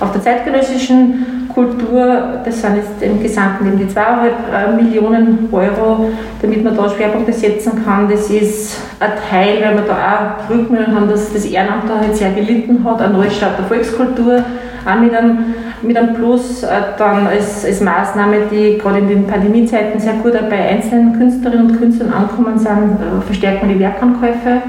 auf 0.00 0.12
der 0.12 0.22
zeitgenössischen 0.22 1.35
Kultur, 1.56 2.42
das 2.44 2.60
sind 2.60 2.76
jetzt 2.76 3.00
im 3.00 3.22
Gesamten 3.22 3.66
eben 3.66 3.78
die 3.78 3.88
zweieinhalb 3.88 4.34
äh, 4.52 4.76
Millionen 4.76 5.48
Euro, 5.50 6.10
damit 6.42 6.62
man 6.62 6.76
da 6.76 6.86
Schwerpunkte 6.86 7.32
setzen 7.32 7.82
kann. 7.82 8.10
Das 8.10 8.28
ist 8.28 8.78
ein 9.00 9.12
Teil, 9.30 9.62
weil 9.62 9.76
wir 9.76 9.84
da 9.84 10.36
auch 10.44 10.50
Rückmeldungen 10.50 10.94
haben, 10.94 11.08
dass 11.08 11.32
das 11.32 11.46
Ehrenamt 11.46 11.88
da 11.88 11.98
halt 11.98 12.14
sehr 12.14 12.32
gelitten 12.32 12.84
hat, 12.84 13.00
ein 13.00 13.14
Neustart 13.14 13.58
der 13.58 13.64
Volkskultur, 13.64 14.44
auch 14.84 15.00
mit 15.00 15.14
einem, 15.14 15.54
mit 15.80 15.96
einem 15.96 16.12
Plus, 16.12 16.62
äh, 16.62 16.68
dann 16.98 17.26
als, 17.26 17.64
als 17.64 17.80
Maßnahme, 17.80 18.36
die 18.52 18.76
gerade 18.76 18.98
in 18.98 19.08
den 19.08 19.26
Pandemiezeiten 19.26 19.98
sehr 19.98 20.12
gut 20.22 20.34
bei 20.50 20.58
einzelnen 20.58 21.16
Künstlerinnen 21.16 21.70
und 21.70 21.78
Künstlern 21.78 22.12
ankommen 22.12 22.58
sind, 22.58 22.98
äh, 23.00 23.22
verstärkt 23.24 23.62
man 23.62 23.72
die 23.72 23.80
Werkankäufe. 23.80 24.60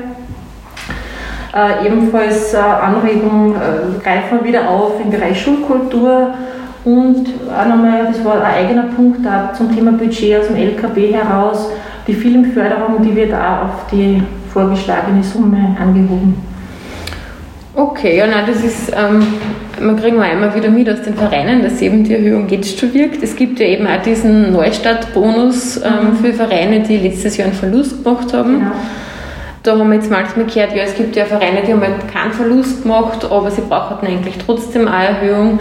Äh, 1.53 1.85
ebenfalls 1.85 2.53
äh, 2.53 2.57
Anregung 2.57 3.55
äh, 3.55 4.01
greifen 4.01 4.39
wir 4.39 4.47
wieder 4.47 4.69
auf 4.69 4.93
im 5.03 5.11
Bereich 5.11 5.41
Schulkultur 5.41 6.33
und 6.85 7.27
auch 7.49 7.67
nochmal, 7.67 8.07
das 8.11 8.23
war 8.23 8.41
ein 8.43 8.65
eigener 8.65 8.83
Punkt 8.83 9.25
auch 9.27 9.53
zum 9.53 9.73
Thema 9.75 9.91
Budget 9.91 10.39
aus 10.39 10.47
dem 10.47 10.55
LKB 10.55 11.13
heraus, 11.13 11.69
die 12.07 12.13
Filmförderung, 12.13 13.01
die 13.03 13.15
wird 13.15 13.33
auch 13.33 13.63
auf 13.63 13.87
die 13.91 14.23
vorgeschlagene 14.53 15.23
Summe 15.23 15.75
angehoben. 15.79 16.35
Okay, 17.75 18.17
ja, 18.17 18.25
nein, 18.25 18.45
das 18.47 18.63
ist, 18.63 18.91
ähm, 18.91 19.21
man 19.79 19.97
kriegen 19.97 20.17
wir 20.17 20.31
immer 20.31 20.55
wieder 20.55 20.69
mit 20.69 20.89
aus 20.89 21.03
den 21.03 21.13
Vereinen, 21.13 21.61
dass 21.61 21.79
eben 21.79 22.03
die 22.03 22.13
Erhöhung 22.13 22.49
jetzt 22.49 22.79
schon 22.79 22.91
wirkt. 22.93 23.21
Es 23.21 23.35
gibt 23.35 23.59
ja 23.59 23.67
eben 23.67 23.85
auch 23.85 24.01
diesen 24.01 24.51
Neustartbonus 24.51 25.77
ähm, 25.77 25.83
mhm. 26.09 26.15
für 26.15 26.33
Vereine, 26.33 26.79
die 26.79 26.97
letztes 26.97 27.37
Jahr 27.37 27.49
einen 27.49 27.55
Verlust 27.55 28.03
gemacht 28.03 28.33
haben. 28.33 28.59
Genau. 28.59 28.71
Da 29.67 29.77
haben 29.77 29.89
wir 29.89 29.95
jetzt 29.95 30.09
manchmal 30.09 30.45
gehört, 30.45 30.73
ja, 30.73 30.83
es 30.83 30.95
gibt 30.95 31.13
ja 31.17 31.25
Vereine, 31.25 31.61
die 31.61 31.73
haben 31.73 31.81
halt 31.81 32.07
keinen 32.09 32.31
Verlust 32.31 32.83
gemacht, 32.83 33.29
aber 33.29 33.51
sie 33.51 33.59
brauchen 33.59 34.07
eigentlich 34.07 34.37
trotzdem 34.37 34.87
eine 34.87 35.09
Erhöhung. 35.09 35.59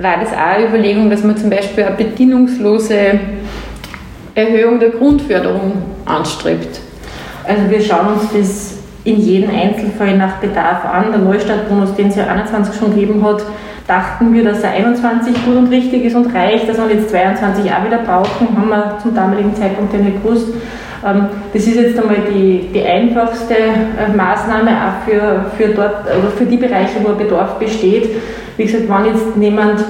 War 0.00 0.20
das 0.20 0.32
auch 0.32 0.56
eine 0.56 0.68
Überlegung, 0.68 1.10
dass 1.10 1.22
man 1.22 1.36
zum 1.36 1.50
Beispiel 1.50 1.84
eine 1.84 1.96
bedingungslose 1.96 3.20
Erhöhung 4.34 4.80
der 4.80 4.88
Grundförderung 4.88 5.82
anstrebt? 6.06 6.80
Also 7.46 7.68
wir 7.68 7.82
schauen 7.82 8.14
uns 8.14 8.32
das 8.32 8.78
in 9.04 9.20
jedem 9.20 9.50
Einzelfall 9.50 10.16
nach 10.16 10.36
Bedarf 10.36 10.86
an. 10.86 11.12
Der 11.12 11.20
Neustartbonus, 11.20 11.94
den 11.94 12.08
es 12.08 12.16
ja 12.16 12.28
21 12.28 12.74
schon 12.74 12.94
gegeben 12.94 13.22
hat, 13.22 13.42
dachten 13.86 14.32
wir, 14.32 14.44
dass 14.44 14.62
er 14.62 14.70
21 14.70 15.44
gut 15.44 15.56
und 15.56 15.70
richtig 15.70 16.04
ist 16.04 16.16
und 16.16 16.34
reicht, 16.34 16.68
dass 16.68 16.78
wir 16.78 16.94
jetzt 16.94 17.10
22 17.10 17.70
auch 17.72 17.84
wieder 17.84 17.98
brauchen, 17.98 18.56
haben 18.56 18.68
wir 18.68 18.98
zum 19.02 19.14
damaligen 19.14 19.54
Zeitpunkt 19.54 19.92
ja 19.92 20.00
nicht 20.00 20.22
gewusst. 20.22 20.48
Ähm, 21.04 21.26
das 21.52 21.66
ist 21.66 21.76
jetzt 21.76 21.98
einmal 21.98 22.18
die, 22.32 22.68
die 22.72 22.84
einfachste 22.84 23.54
äh, 23.54 24.16
Maßnahme 24.16 24.70
auch 24.70 25.08
für, 25.08 25.46
für, 25.56 25.74
dort, 25.74 26.08
also 26.08 26.28
für 26.36 26.44
die 26.44 26.56
Bereiche, 26.56 27.00
wo 27.02 27.12
Bedarf 27.14 27.58
besteht. 27.58 28.10
Wie 28.56 28.64
gesagt, 28.64 28.88
wenn 28.88 29.06
jetzt 29.06 29.36
jemand 29.36 29.84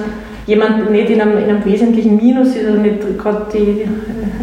jemand 0.45 0.91
nicht 0.91 1.09
in 1.09 1.21
einem, 1.21 1.37
in 1.37 1.49
einem 1.49 1.65
wesentlichen 1.65 2.17
Minus 2.17 2.55
ist, 2.55 2.65
also 2.65 2.79
nicht 2.79 3.17
gerade 3.17 3.45
die, 3.53 3.85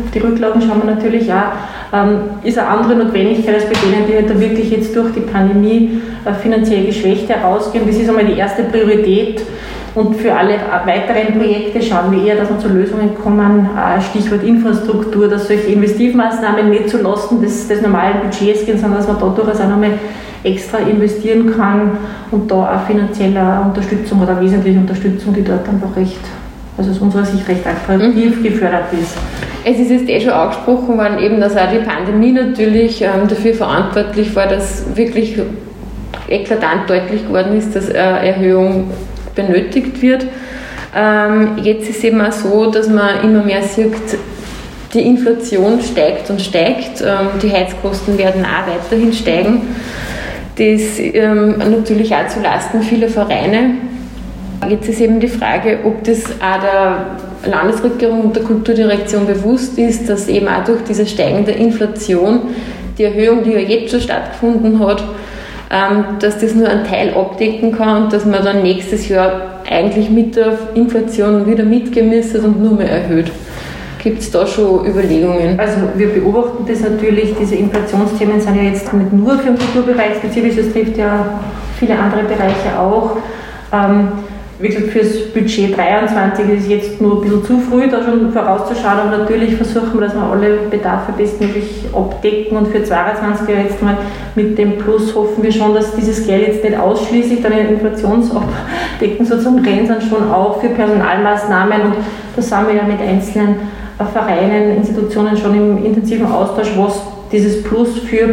auf 0.05 0.11
die 0.13 0.19
Rücklagen 0.19 0.63
schauen 0.63 0.83
wir 0.85 0.95
natürlich 0.95 1.33
auch, 1.33 1.53
ähm, 1.93 2.21
ist 2.43 2.59
eine 2.59 2.69
andere 2.69 2.97
Notwendigkeit 2.97 3.55
als 3.55 3.65
bei 3.65 3.73
denen, 3.73 4.07
die 4.07 4.15
halt 4.15 4.31
da 4.31 4.39
wirklich 4.39 4.71
jetzt 4.71 4.95
durch 4.95 5.13
die 5.13 5.21
Pandemie 5.21 6.01
äh, 6.25 6.33
finanziell 6.35 6.87
geschwächt 6.87 7.29
herausgehen. 7.29 7.85
Das 7.87 7.97
ist 7.97 8.09
einmal 8.09 8.25
die 8.25 8.39
erste 8.39 8.63
Priorität. 8.65 9.43
Und 9.93 10.15
für 10.15 10.33
alle 10.33 10.55
weiteren 10.87 11.37
Projekte 11.37 11.83
schauen 11.83 12.13
wir 12.13 12.25
eher, 12.25 12.37
dass 12.37 12.49
wir 12.49 12.61
zu 12.61 12.69
Lösungen 12.69 13.17
kommen. 13.21 13.69
Äh, 13.77 14.01
Stichwort 14.01 14.45
Infrastruktur, 14.45 15.27
dass 15.27 15.49
solche 15.49 15.67
Investivmaßnahmen 15.67 16.71
nicht 16.71 16.91
zulasten 16.91 17.43
des, 17.43 17.67
des 17.67 17.83
normalen 17.83 18.21
Budgets 18.21 18.65
gehen, 18.65 18.79
sondern 18.79 19.01
dass 19.01 19.09
man 19.09 19.19
da 19.19 19.29
durchaus 19.29 19.61
auch 19.61 19.69
nochmal 19.69 19.99
extra 20.43 20.79
investieren 20.79 21.55
kann 21.55 21.99
und 22.31 22.51
da 22.51 22.77
auch 22.77 22.87
finanzielle 22.87 23.61
Unterstützung 23.65 24.23
oder 24.23 24.41
wesentliche 24.41 24.79
Unterstützung, 24.79 25.35
die 25.35 25.45
dort 25.45 25.69
einfach 25.69 25.95
recht, 25.97 26.21
also 26.79 26.91
aus 26.91 26.99
unserer 26.99 27.25
Sicht 27.25 27.47
recht 27.49 27.67
attraktiv 27.67 28.39
mhm. 28.39 28.43
gefördert 28.43 28.93
ist. 28.93 29.17
Es 29.65 29.79
ist 29.79 29.91
jetzt 29.91 30.09
eh 30.09 30.21
schon 30.21 30.31
angesprochen 30.31 30.97
worden, 30.97 31.19
eben, 31.19 31.41
dass 31.41 31.55
auch 31.57 31.71
die 31.71 31.85
Pandemie 31.87 32.33
natürlich 32.33 33.03
ähm, 33.03 33.29
dafür 33.29 33.53
verantwortlich 33.53 34.35
war, 34.35 34.47
dass 34.47 34.85
wirklich 34.95 35.39
eklatant 36.29 36.89
deutlich 36.89 37.27
geworden 37.27 37.59
ist, 37.59 37.77
dass 37.77 37.91
eine 37.91 38.27
Erhöhung 38.27 38.91
benötigt 39.35 40.01
wird. 40.01 40.27
Ähm, 40.97 41.59
jetzt 41.63 41.89
ist 41.91 41.99
es 41.99 42.05
eben 42.05 42.21
auch 42.21 42.33
so, 42.33 42.71
dass 42.71 42.89
man 42.89 43.23
immer 43.23 43.43
mehr 43.43 43.63
sieht, 43.63 43.93
die 44.95 45.03
Inflation 45.03 45.81
steigt 45.81 46.31
und 46.31 46.41
steigt, 46.41 47.01
ähm, 47.01 47.29
die 47.41 47.53
Heizkosten 47.53 48.19
werden 48.19 48.45
auch 48.45 48.67
weiterhin 48.67 49.13
steigen 49.13 49.63
das 50.61 50.99
ähm, 50.99 51.57
natürlich 51.57 52.15
auch 52.15 52.27
zu 52.29 52.41
Lasten 52.41 52.83
vieler 52.83 53.09
Vereine. 53.09 53.77
Jetzt 54.69 54.91
ist 54.91 55.01
eben 55.01 55.19
die 55.19 55.29
Frage, 55.29 55.79
ob 55.85 56.05
das 56.05 56.23
auch 56.25 56.61
der 56.61 57.51
Landesregierung 57.51 58.21
und 58.21 58.37
der 58.37 58.43
Kulturdirektion 58.43 59.27
bewusst 59.27 59.79
ist, 59.79 60.07
dass 60.11 60.29
eben 60.29 60.49
auch 60.49 60.63
durch 60.65 60.83
diese 60.85 61.07
steigende 61.07 61.53
Inflation 61.53 62.43
die 62.99 63.05
Erhöhung, 63.05 63.43
die 63.43 63.53
ja 63.53 63.61
jetzt 63.61 63.91
schon 63.91 64.03
stattgefunden 64.03 64.79
hat, 64.81 65.03
ähm, 65.71 66.05
dass 66.19 66.39
das 66.39 66.55
nur 66.55 66.69
einen 66.69 66.85
Teil 66.85 67.15
abdecken 67.15 67.73
kann 67.73 68.05
und 68.05 68.13
dass 68.13 68.27
man 68.27 68.45
dann 68.45 68.63
nächstes 68.63 69.09
Jahr 69.09 69.63
eigentlich 69.67 70.11
mit 70.11 70.37
der 70.37 70.59
Inflation 70.75 71.47
wieder 71.47 71.65
mitgemisst 71.65 72.37
und 72.37 72.63
nur 72.63 72.73
mehr 72.73 72.91
erhöht. 72.91 73.31
Gibt 74.03 74.21
es 74.21 74.31
da 74.31 74.47
schon 74.47 74.87
Überlegungen? 74.87 75.61
Also 75.61 75.77
wir 75.95 76.09
beobachten 76.09 76.65
das 76.67 76.81
natürlich, 76.81 77.35
diese 77.39 77.57
Inflationsthemen 77.57 78.41
sind 78.41 78.57
ja 78.57 78.63
jetzt 78.63 78.91
nicht 78.95 79.13
nur 79.13 79.39
für 79.39 79.53
den 79.53 79.59
Kulturbereich 79.59 80.17
spezifisch, 80.17 80.57
es 80.57 80.73
trifft 80.73 80.97
ja 80.97 81.39
viele 81.79 81.99
andere 81.99 82.23
Bereiche 82.23 82.79
auch. 82.79 83.17
Ähm, 83.73 84.09
wie 84.61 84.69
gesagt, 84.69 84.89
fürs 84.89 85.33
Budget 85.33 85.77
23 85.77 86.49
ist 86.51 86.69
jetzt 86.69 87.01
nur 87.01 87.17
ein 87.17 87.21
bisschen 87.23 87.45
zu 87.45 87.59
früh, 87.61 87.89
da 87.89 88.03
schon 88.03 88.31
vorauszuschauen, 88.31 88.99
aber 88.99 89.19
natürlich 89.19 89.57
versuchen 89.57 89.95
wir, 89.95 90.03
dass 90.03 90.15
wir 90.15 90.23
alle 90.23 90.59
Bedarfe 90.71 91.13
bestmöglich 91.13 91.87
abdecken. 91.95 92.59
Und 92.59 92.69
für 92.69 92.85
22 92.85 93.49
jetzt 93.49 93.83
mal 93.83 93.97
mit 94.35 94.59
dem 94.59 94.77
Plus 94.77 95.15
hoffen 95.15 95.43
wir 95.43 95.51
schon, 95.51 95.75
dass 95.75 95.95
dieses 95.95 96.27
Geld 96.27 96.49
jetzt 96.49 96.65
nicht 96.65 96.79
ausschließlich 96.79 97.41
dann 97.41 97.53
in 97.53 97.69
Inflationsabdecken 97.71 99.25
sozusagen 99.25 99.65
rennt, 99.65 99.89
sondern 99.89 100.09
schon 100.09 100.31
auch 100.31 100.61
für 100.61 100.69
Personalmaßnahmen. 100.69 101.81
Und 101.81 101.95
da 102.37 102.43
sind 102.43 102.69
wir 102.69 102.75
ja 102.75 102.83
mit 102.83 103.01
einzelnen 103.01 103.57
Vereinen, 104.13 104.77
Institutionen 104.77 105.37
schon 105.37 105.55
im 105.55 105.85
intensiven 105.85 106.31
Austausch, 106.31 106.73
was 106.77 107.01
dieses 107.33 107.63
Plus 107.63 107.99
für 108.01 108.29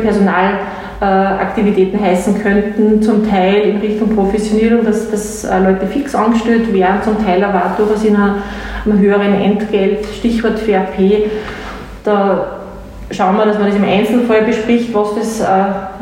Personalaktivitäten 1.00 2.00
heißen 2.00 2.42
könnten, 2.42 3.02
zum 3.02 3.30
Teil 3.30 3.62
in 3.62 3.78
Richtung 3.78 4.16
Professionierung, 4.16 4.86
dass, 4.86 5.12
dass 5.12 5.44
äh, 5.44 5.60
Leute 5.60 5.86
fix 5.88 6.16
angestellt 6.16 6.74
werden, 6.74 7.02
zum 7.04 7.24
Teil 7.24 7.44
aber 7.44 7.66
auch 7.66 7.78
durchaus 7.78 8.04
in 8.04 8.16
einem, 8.16 9.00
höheren 9.00 9.34
Entgelt, 9.34 10.06
Stichwort 10.18 10.60
FRP. 10.60 11.26
Da 12.04 12.60
schauen 13.12 13.36
wir, 13.36 13.46
dass 13.46 13.60
man 13.60 13.68
das 13.68 13.76
im 13.76 13.84
Einzelfall 13.84 14.44
bespricht, 14.44 14.94
was 14.94 15.16
das, 15.16 15.42
äh, 15.42 15.46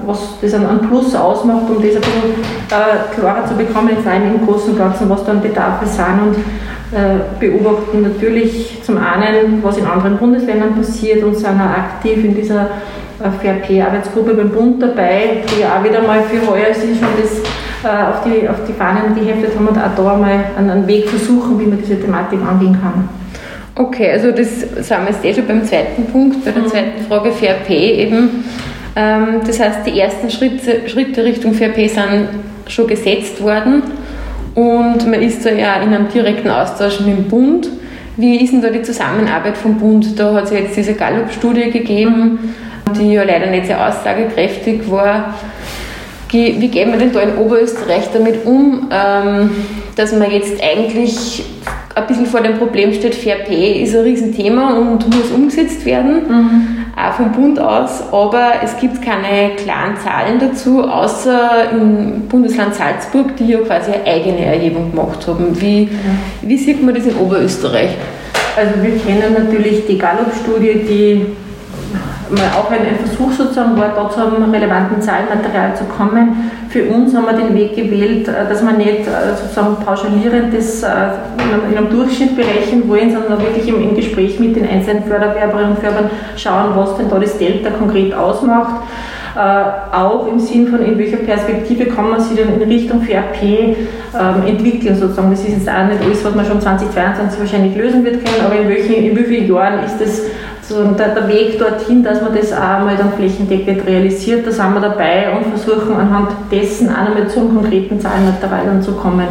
was 0.06 0.38
das 0.42 0.54
an, 0.54 0.88
Plus 0.88 1.16
ausmacht, 1.16 1.64
um 1.70 1.82
das 1.82 1.96
ein 1.96 2.02
bisschen 2.02 2.32
äh, 2.70 3.16
klarer 3.20 3.46
zu 3.46 3.56
bekommen, 3.56 3.90
jetzt 3.90 4.06
im 4.06 4.46
Großen 4.46 4.72
und 4.72 4.78
Ganzen, 4.78 5.10
was 5.10 5.26
da 5.26 5.32
an 5.32 5.42
Bedarfe 5.42 5.86
sind 5.86 6.06
und 6.22 6.36
äh, 6.98 7.20
beobachten 7.40 8.04
natürlich 8.04 8.82
zum 8.84 8.98
einen, 8.98 9.64
was 9.64 9.78
in 9.78 9.86
anderen 9.86 10.18
Bundesländern 10.18 10.76
passiert 10.76 11.24
und 11.24 11.36
sind 11.36 11.60
auch 11.60 11.78
aktiv 11.78 12.24
in 12.24 12.36
dieser 12.36 12.70
FRP-Arbeitsgruppe 13.20 14.34
beim 14.34 14.50
Bund 14.50 14.82
dabei, 14.82 15.44
die 15.48 15.64
auch 15.66 15.84
wieder 15.84 16.02
mal 16.02 16.22
für 16.24 16.50
heuer 16.50 16.74
sich 16.74 17.00
schon 17.00 17.10
das 17.22 17.40
äh, 17.84 18.10
auf, 18.10 18.24
die, 18.24 18.48
auf 18.48 18.58
die 18.68 18.74
Fahnen 18.74 19.16
geheftet 19.16 19.56
haben 19.56 19.68
und 19.68 19.78
auch 19.78 19.96
da 19.96 20.18
mal 20.18 20.46
einen 20.58 20.88
Weg 20.88 21.10
versuchen, 21.10 21.60
wie 21.60 21.66
man 21.66 21.78
diese 21.80 22.00
Thematik 22.00 22.40
angehen 22.42 22.78
kann. 22.82 23.08
Okay, 23.78 24.12
also 24.12 24.32
das 24.32 24.62
sind 24.62 24.90
wir 24.90 25.10
jetzt 25.10 25.26
eh 25.26 25.34
schon 25.34 25.48
beim 25.48 25.64
zweiten 25.66 26.06
Punkt, 26.06 26.46
bei 26.46 26.52
der 26.52 26.64
mhm. 26.64 26.68
zweiten 26.68 27.04
Frage 27.08 27.32
FRP 27.32 27.70
eben. 27.70 28.46
Ähm, 28.96 29.42
das 29.46 29.60
heißt, 29.60 29.86
die 29.86 30.00
ersten 30.00 30.30
Schritte, 30.30 30.88
Schritte 30.88 31.24
Richtung 31.24 31.54
FRP 31.54 31.88
sind 31.88 32.30
schon 32.68 32.88
gesetzt 32.88 33.42
worden. 33.44 33.84
Und 34.56 35.06
man 35.12 35.22
ist 35.22 35.46
da 35.46 35.52
ja 35.52 35.76
in 35.82 35.94
einem 35.94 36.08
direkten 36.08 36.50
Austausch 36.50 37.02
mit 37.02 37.10
dem 37.10 37.26
Bund. 37.26 37.70
Wie 38.16 38.38
ist 38.38 38.54
denn 38.54 38.62
da 38.62 38.70
die 38.70 38.82
Zusammenarbeit 38.82 39.58
vom 39.58 39.78
Bund? 39.78 40.18
Da 40.18 40.34
hat 40.34 40.46
es 40.46 40.52
ja 40.52 40.60
jetzt 40.60 40.78
diese 40.78 40.94
Gallup-Studie 40.94 41.70
gegeben, 41.70 42.56
die 42.94 43.14
ja 43.14 43.24
leider 43.24 43.48
nicht 43.48 43.66
sehr 43.66 43.88
aussagekräftig 43.88 44.90
war. 44.90 45.34
Wie 46.32 46.68
geht 46.68 46.90
man 46.90 47.00
denn 47.00 47.14
da 47.14 47.22
in 47.22 47.38
Oberösterreich 47.38 48.10
damit 48.12 48.46
um, 48.46 48.90
ähm, 48.92 49.52
dass 49.96 50.12
man 50.12 50.30
jetzt 50.30 50.62
eigentlich 50.62 51.46
ein 51.96 52.08
bisschen 52.08 52.26
vor 52.26 52.42
dem 52.42 52.58
Problem 52.58 52.92
steht, 52.94 53.16
Fair 53.16 53.38
Pay 53.38 53.82
ist 53.82 53.96
ein 53.96 54.02
Riesenthema 54.02 54.78
und 54.78 55.08
muss 55.16 55.32
umgesetzt 55.34 55.86
werden, 55.86 56.28
mhm. 56.28 56.78
auch 56.98 57.14
vom 57.14 57.32
Bund 57.32 57.58
aus, 57.58 58.04
aber 58.12 58.56
es 58.62 58.76
gibt 58.78 59.02
keine 59.02 59.56
klaren 59.56 59.96
Zahlen 59.96 60.38
dazu, 60.40 60.84
außer 60.84 61.72
im 61.72 62.28
Bundesland 62.28 62.76
Salzburg, 62.76 63.38
die 63.38 63.48
ja 63.48 63.60
quasi 63.60 63.94
eine 63.94 64.04
eigene 64.04 64.46
Erhebung 64.46 64.92
gemacht 64.92 65.26
haben. 65.26 65.60
Wie, 65.62 65.84
ja. 65.84 65.90
wie 66.42 66.58
sieht 66.58 66.84
man 66.84 66.94
das 66.94 67.06
in 67.06 67.16
Oberösterreich? 67.16 67.92
Also 68.58 68.74
wir 68.82 68.98
kennen 69.00 69.34
natürlich 69.34 69.88
die 69.88 69.98
Gallup-Studie, 69.98 70.82
die 70.86 71.26
mal 72.30 72.50
auch 72.58 72.72
ein, 72.72 72.82
Versuch 72.98 73.32
sozusagen 73.32 73.78
war, 73.78 73.90
da 73.96 74.10
zu 74.10 74.20
einem 74.20 74.52
relevanten 74.52 75.02
Zahlenmaterial 75.02 75.76
zu 75.76 75.84
kommen. 75.86 76.52
Für 76.70 76.86
uns 76.86 77.16
haben 77.16 77.26
wir 77.26 77.34
den 77.34 77.54
Weg 77.56 77.76
gewählt, 77.76 78.28
äh, 78.28 78.48
dass 78.48 78.64
wir 78.64 78.74
nicht 78.74 79.08
äh, 79.08 79.36
sozusagen 79.36 79.78
pauschalierend 79.84 80.54
das 80.54 80.84
äh, 80.84 80.88
in 81.72 81.78
einem 81.78 81.90
Durchschnitt 81.90 82.36
berechnen 82.36 82.88
wollen, 82.88 83.12
sondern 83.12 83.40
wirklich 83.40 83.68
im, 83.68 83.82
im 83.82 83.96
Gespräch 83.96 84.40
mit 84.40 84.56
den 84.56 84.68
einzelnen 84.68 85.04
Förderwerberinnen 85.04 85.72
und 85.72 85.80
Förderern 85.80 86.10
schauen, 86.36 86.72
was 86.76 86.98
denn 86.98 87.10
da 87.10 87.20
das 87.20 87.38
Delta 87.38 87.70
konkret 87.72 88.14
ausmacht. 88.14 88.82
Äh, 89.36 89.96
auch 89.96 90.28
im 90.28 90.40
Sinn 90.40 90.68
von, 90.68 90.82
in 90.82 90.98
welcher 90.98 91.18
Perspektive 91.18 91.88
kann 91.88 92.10
man 92.10 92.22
sich 92.22 92.38
dann 92.38 92.54
in 92.54 92.70
Richtung 92.70 93.02
FRP 93.02 93.44
ähm, 93.44 93.76
entwickeln, 94.48 94.96
sozusagen. 94.96 95.30
Das 95.30 95.42
ist 95.42 95.50
jetzt 95.50 95.70
auch 95.70 95.88
nicht 95.88 96.02
alles, 96.02 96.24
was 96.24 96.36
man 96.36 96.46
schon 96.46 96.62
2022 96.62 97.40
wahrscheinlich 97.42 97.76
lösen 97.76 98.06
wird 98.06 98.24
können, 98.24 98.46
aber 98.46 98.56
in, 98.58 98.70
welchen, 98.70 98.94
in 98.94 99.18
wie 99.18 99.24
vielen 99.24 99.54
Jahren 99.54 99.84
ist 99.84 100.00
das 100.00 100.22
so 100.68 100.84
der, 100.84 101.10
der, 101.10 101.28
Weg 101.28 101.60
dorthin, 101.60 102.04
dass 102.04 102.22
man 102.22 102.36
das 102.36 102.52
auch 102.52 102.80
mal 102.84 102.96
dann 102.98 103.14
flächendeckend 103.14 103.86
realisiert, 103.86 104.48
da 104.48 104.52
sind 104.52 104.74
wir 104.74 104.82
dabei 104.82 105.32
und 105.36 105.46
versuchen 105.56 105.96
anhand 105.96 106.30
dessen 106.52 106.90
auch 106.90 107.06
einmal 107.06 107.28
zum 107.28 107.54
konkreten 107.54 108.00
Zahlenmaterial 108.00 108.66
dann 108.66 108.82
zu 108.82 108.94
kommen. 108.94 109.28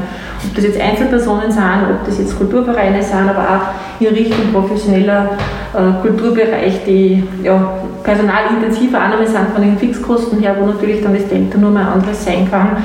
ob 0.46 0.54
das 0.54 0.64
jetzt 0.64 0.80
Einzelpersonen 0.80 1.50
sind, 1.50 1.62
ob 1.90 2.06
das 2.06 2.18
jetzt 2.18 2.38
Kulturvereine 2.38 3.02
sind, 3.02 3.28
aber 3.28 3.42
auch 3.42 4.00
in 4.00 4.14
Richtung 4.14 4.52
professioneller 4.52 5.30
äh, 5.72 6.02
Kulturbereich, 6.02 6.84
die 6.86 7.24
ja, 7.42 7.54
auch 8.94 9.08
nochmal 9.08 9.26
sind 9.26 9.48
von 9.52 9.62
den 9.62 9.78
Fixkosten 9.78 10.40
her, 10.40 10.56
wo 10.60 10.66
natürlich 10.66 11.02
dann 11.02 11.14
das 11.14 11.26
Delta 11.26 11.58
nur 11.58 11.70
mal 11.70 11.86
anderes 11.94 12.24
sein 12.24 12.48
kann. 12.48 12.76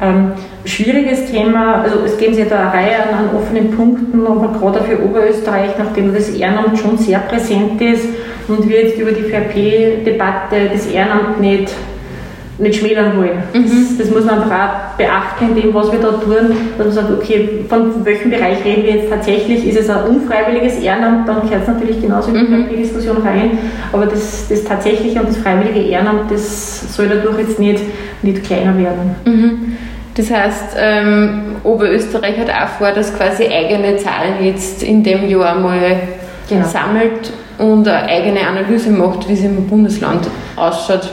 Ähm, 0.00 0.32
schwieriges 0.64 1.30
Thema, 1.30 1.82
also 1.82 2.00
es 2.04 2.16
geben 2.16 2.34
sich 2.34 2.48
da 2.48 2.58
eine 2.60 2.72
Reihe 2.72 2.96
an, 2.96 3.36
offenen 3.36 3.70
Punkten, 3.70 4.26
aber 4.26 4.58
gerade 4.58 4.82
für 4.84 5.02
Oberösterreich, 5.02 5.70
nachdem 5.78 6.14
das 6.14 6.30
Ehrenamt 6.30 6.78
schon 6.78 6.96
sehr 6.96 7.18
präsent 7.18 7.80
ist 7.80 8.06
und 8.48 8.68
wir 8.68 8.82
jetzt 8.82 8.98
über 8.98 9.12
die 9.12 9.22
VRP-Debatte 9.22 10.70
das 10.72 10.86
Ehrenamt 10.86 11.40
nicht 11.40 11.70
nicht 12.58 12.78
schmälern 12.78 13.16
wollen. 13.16 13.42
Mhm. 13.52 13.64
Das, 13.64 13.98
das, 13.98 14.10
muss 14.14 14.24
man 14.24 14.42
einfach 14.42 14.52
auch 14.52 14.96
beachten 14.96 15.48
in 15.48 15.60
dem, 15.60 15.74
was 15.74 15.90
wir 15.90 15.98
da 15.98 16.12
tun, 16.12 16.54
dass 16.78 16.86
man 16.86 16.94
sagt, 16.94 17.10
okay, 17.10 17.64
von 17.68 18.04
welchem 18.04 18.30
Bereich 18.30 18.64
reden 18.64 18.84
wir 18.84 18.94
jetzt 18.94 19.10
tatsächlich? 19.10 19.66
Ist 19.66 19.80
es 19.80 19.90
ein 19.90 20.04
unfreiwilliges 20.04 20.78
Ehrenamt, 20.78 21.28
dann 21.28 21.42
gehört 21.42 21.62
es 21.62 21.68
natürlich 21.68 22.00
genauso 22.00 22.30
in 22.30 22.46
die 22.46 22.52
mhm. 22.52 22.76
Diskussion 22.76 23.16
rein, 23.18 23.58
aber 23.92 24.06
das, 24.06 24.46
das 24.48 24.62
tatsächliche 24.62 25.18
und 25.18 25.30
das 25.30 25.36
freiwillige 25.38 25.80
Ehrenamt, 25.80 26.30
das 26.30 26.94
soll 26.94 27.08
dadurch 27.08 27.38
jetzt 27.40 27.58
nicht, 27.58 27.82
nicht 28.22 28.44
kleiner 28.44 28.78
werden. 28.78 29.16
Mhm. 29.24 29.76
Das 30.16 30.30
heißt, 30.30 30.76
ähm, 30.78 31.56
Oberösterreich 31.64 32.38
hat 32.38 32.50
auch 32.50 32.68
vor, 32.78 32.92
dass 32.92 33.16
quasi 33.16 33.46
eigene 33.46 33.96
Zahlen 33.96 34.44
jetzt 34.44 34.82
in 34.82 35.02
dem 35.02 35.28
Jahr 35.28 35.56
mal 35.56 35.96
genau. 36.48 36.66
sammelt 36.66 37.32
und 37.58 37.88
eine 37.88 38.08
eigene 38.08 38.46
Analyse 38.46 38.90
macht, 38.90 39.28
wie 39.28 39.32
es 39.32 39.42
im 39.42 39.66
Bundesland 39.66 40.28
ausschaut. 40.56 41.10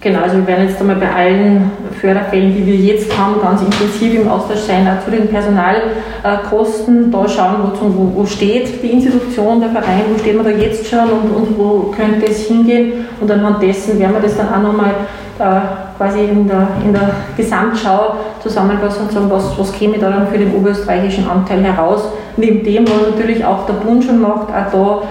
Genau, 0.00 0.20
also 0.20 0.36
wir 0.36 0.46
werden 0.46 0.68
jetzt 0.68 0.80
einmal 0.80 0.96
bei 0.96 1.12
allen 1.12 1.72
Förderfällen, 2.00 2.54
die 2.54 2.64
wir 2.64 2.76
jetzt 2.76 3.18
haben, 3.18 3.40
ganz 3.42 3.62
intensiv 3.62 4.14
im 4.14 4.28
Austausch 4.28 4.60
sein, 4.60 4.86
auch 4.86 5.04
zu 5.04 5.10
den 5.10 5.26
Personalkosten, 5.26 7.10
da 7.10 7.28
schauen, 7.28 7.72
wo, 7.80 8.20
wo 8.20 8.24
steht 8.24 8.80
die 8.80 8.92
Institution, 8.92 9.60
der 9.60 9.70
Verein, 9.70 10.02
wo 10.12 10.18
steht 10.18 10.36
man 10.36 10.44
da 10.44 10.52
jetzt 10.52 10.86
schon 10.86 11.00
und, 11.00 11.34
und 11.34 11.58
wo 11.58 11.94
könnte 11.96 12.26
es 12.30 12.46
hingehen 12.46 13.06
und 13.20 13.28
anhand 13.28 13.60
dessen 13.60 13.98
werden 13.98 14.12
wir 14.12 14.20
das 14.20 14.36
dann 14.36 14.54
auch 14.54 14.62
nochmal 14.62 14.94
äh, 15.40 15.87
quasi 15.98 16.20
in 16.20 16.48
der, 16.48 16.68
in 16.84 16.92
der 16.92 17.10
Gesamtschau 17.36 18.14
zusammenfassen 18.40 19.02
und 19.02 19.12
sagen, 19.12 19.28
was, 19.28 19.58
was 19.58 19.72
käme 19.72 19.98
da 19.98 20.08
dann 20.10 20.28
für 20.28 20.38
den 20.38 20.54
oberösterreichischen 20.54 21.28
Anteil 21.28 21.62
heraus. 21.62 22.04
Neben 22.36 22.64
dem, 22.64 22.86
was 22.86 23.10
natürlich 23.10 23.44
auch 23.44 23.66
der 23.66 23.74
Bund 23.74 24.04
schon 24.04 24.20
macht, 24.20 24.48
auch 24.48 24.70
da 24.72 25.02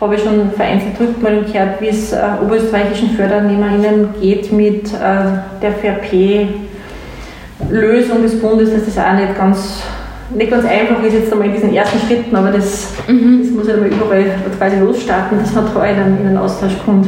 habe 0.00 0.14
ich 0.16 0.22
schon 0.22 0.50
vereinzelt 0.50 1.00
Rückmeldungen 1.00 1.50
gehört, 1.52 1.80
wie 1.80 1.88
es 1.88 2.12
äh, 2.12 2.20
oberösterreichischen 2.42 3.10
FördernehmerInnen 3.10 4.08
geht 4.20 4.52
mit 4.52 4.92
äh, 4.92 5.38
der 5.62 5.72
VRP-Lösung 7.60 8.20
des 8.22 8.38
Bundes, 8.40 8.74
dass 8.74 8.84
das 8.84 8.98
auch 8.98 9.14
nicht 9.14 9.34
ganz, 9.38 9.80
nicht 10.34 10.50
ganz 10.50 10.66
einfach 10.66 11.02
ist 11.02 11.14
jetzt 11.14 11.32
einmal 11.32 11.46
in 11.48 11.54
diesen 11.54 11.72
ersten 11.72 11.98
Schritten, 12.06 12.36
aber 12.36 12.50
das, 12.50 12.88
mhm. 13.08 13.40
das 13.42 13.50
muss 13.52 13.68
ja 13.68 13.76
mal 13.78 13.86
überall 13.86 14.24
quasi 14.58 14.80
losstarten, 14.80 15.38
dass 15.38 15.54
man 15.54 15.64
da 15.72 15.84
in 15.84 15.96
einen, 15.96 16.20
in 16.20 16.26
einen 16.26 16.36
Austausch 16.38 16.76
kommt. 16.84 17.06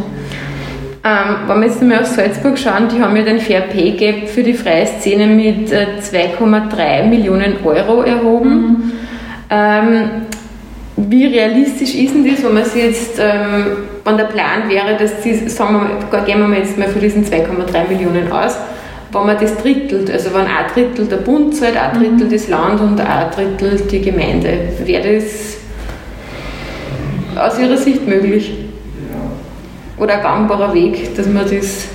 Ähm, 1.09 1.37
wenn 1.47 1.61
wir 1.61 1.67
jetzt 1.69 1.83
mal 1.83 2.01
auf 2.01 2.07
Salzburg 2.07 2.59
schauen, 2.59 2.89
die 2.89 3.01
haben 3.01 3.17
ja 3.17 3.23
den 3.23 3.39
Fair 3.39 3.63
Pay 3.63 3.93
Gap 3.93 4.29
für 4.29 4.43
die 4.43 4.53
freie 4.53 4.87
Szene 4.87 5.27
mit 5.27 5.73
äh, 5.73 5.87
2,3 6.03 7.05
Millionen 7.05 7.65
Euro 7.65 8.03
erhoben. 8.03 8.51
Mhm. 8.51 8.93
Ähm, 9.49 10.11
wie 10.97 11.27
realistisch 11.27 11.95
ist 11.95 12.15
denn 12.15 12.29
das, 12.29 12.45
wenn 12.45 12.53
man 12.53 12.65
sich 12.65 12.85
jetzt, 12.85 13.19
ähm, 13.19 13.87
wenn 14.05 14.19
der 14.19 14.25
Plan 14.25 14.69
wäre, 14.69 14.99
dass 14.99 15.23
die, 15.23 15.35
sagen 15.49 15.75
wir 15.75 16.19
mal, 16.19 16.27
gehen 16.27 16.51
wir 16.51 16.59
jetzt 16.59 16.77
mal 16.77 16.89
von 16.89 17.01
diesen 17.01 17.25
2,3 17.25 17.89
Millionen 17.89 18.31
aus, 18.31 18.59
wenn 19.11 19.25
man 19.25 19.39
das 19.41 19.57
drittelt, 19.57 20.11
also 20.11 20.35
wenn 20.35 20.43
ein 20.43 20.67
Drittel 20.75 21.07
der 21.07 21.19
Bund 21.19 21.57
zahlt, 21.57 21.77
ein 21.79 21.99
Drittel 21.99 22.27
mhm. 22.27 22.31
das 22.31 22.49
Land 22.49 22.81
und 22.83 23.01
ein 23.01 23.31
Drittel 23.35 23.81
die 23.91 24.03
Gemeinde, 24.03 24.59
wäre 24.85 25.15
das 25.15 25.57
aus 27.39 27.59
Ihrer 27.59 27.79
Sicht 27.79 28.07
möglich? 28.07 28.58
Oder 29.99 30.15
ein 30.15 30.23
gangbarer 30.23 30.75
Weg, 30.75 31.15
dass 31.17 31.27
man 31.27 31.45
das. 31.45 31.89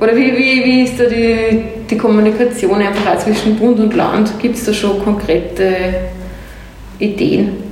Oder 0.00 0.16
wie, 0.16 0.36
wie, 0.36 0.64
wie 0.64 0.82
ist 0.82 1.00
da 1.00 1.04
die, 1.04 1.62
die 1.88 1.96
Kommunikation 1.96 2.80
einfach 2.80 3.14
auch 3.14 3.18
zwischen 3.18 3.56
Bund 3.56 3.80
und 3.80 3.94
Land? 3.94 4.38
Gibt 4.40 4.56
es 4.56 4.64
da 4.64 4.72
schon 4.72 5.02
konkrete 5.02 5.74
Ideen? 6.98 7.64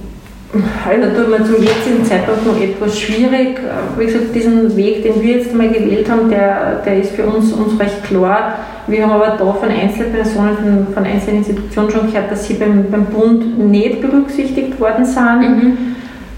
Also 0.87 1.09
tut 1.17 1.31
mir 1.31 1.45
zum 1.45 1.63
jetzigen 1.63 2.05
Zeitpunkt 2.05 2.47
noch 2.47 2.61
etwas 2.61 2.99
schwierig. 2.99 3.59
Wie 3.97 4.05
gesagt, 4.05 4.35
diesen 4.35 4.77
Weg, 4.77 5.03
den 5.03 5.23
wir 5.23 5.37
jetzt 5.39 5.55
mal 5.55 5.69
gewählt 5.69 6.11
haben, 6.11 6.29
der, 6.29 6.83
der 6.85 6.99
ist 6.99 7.13
für 7.13 7.25
uns, 7.25 7.53
uns 7.53 7.81
recht 7.81 8.05
klar. 8.05 8.59
Wir 8.87 9.03
haben 9.03 9.13
aber 9.13 9.37
da 9.39 9.53
von 9.53 9.71
Einzelpersonen, 9.71 10.57
von, 10.57 10.95
von 10.95 11.05
einzelnen 11.05 11.39
Institutionen 11.39 11.91
schon 11.91 12.07
gehört, 12.13 12.31
dass 12.31 12.47
sie 12.47 12.55
beim, 12.55 12.91
beim 12.91 13.07
Bund 13.07 13.59
nicht 13.71 14.03
berücksichtigt 14.03 14.79
worden 14.79 15.07
sind. 15.07 15.41
Mhm. 15.41 15.79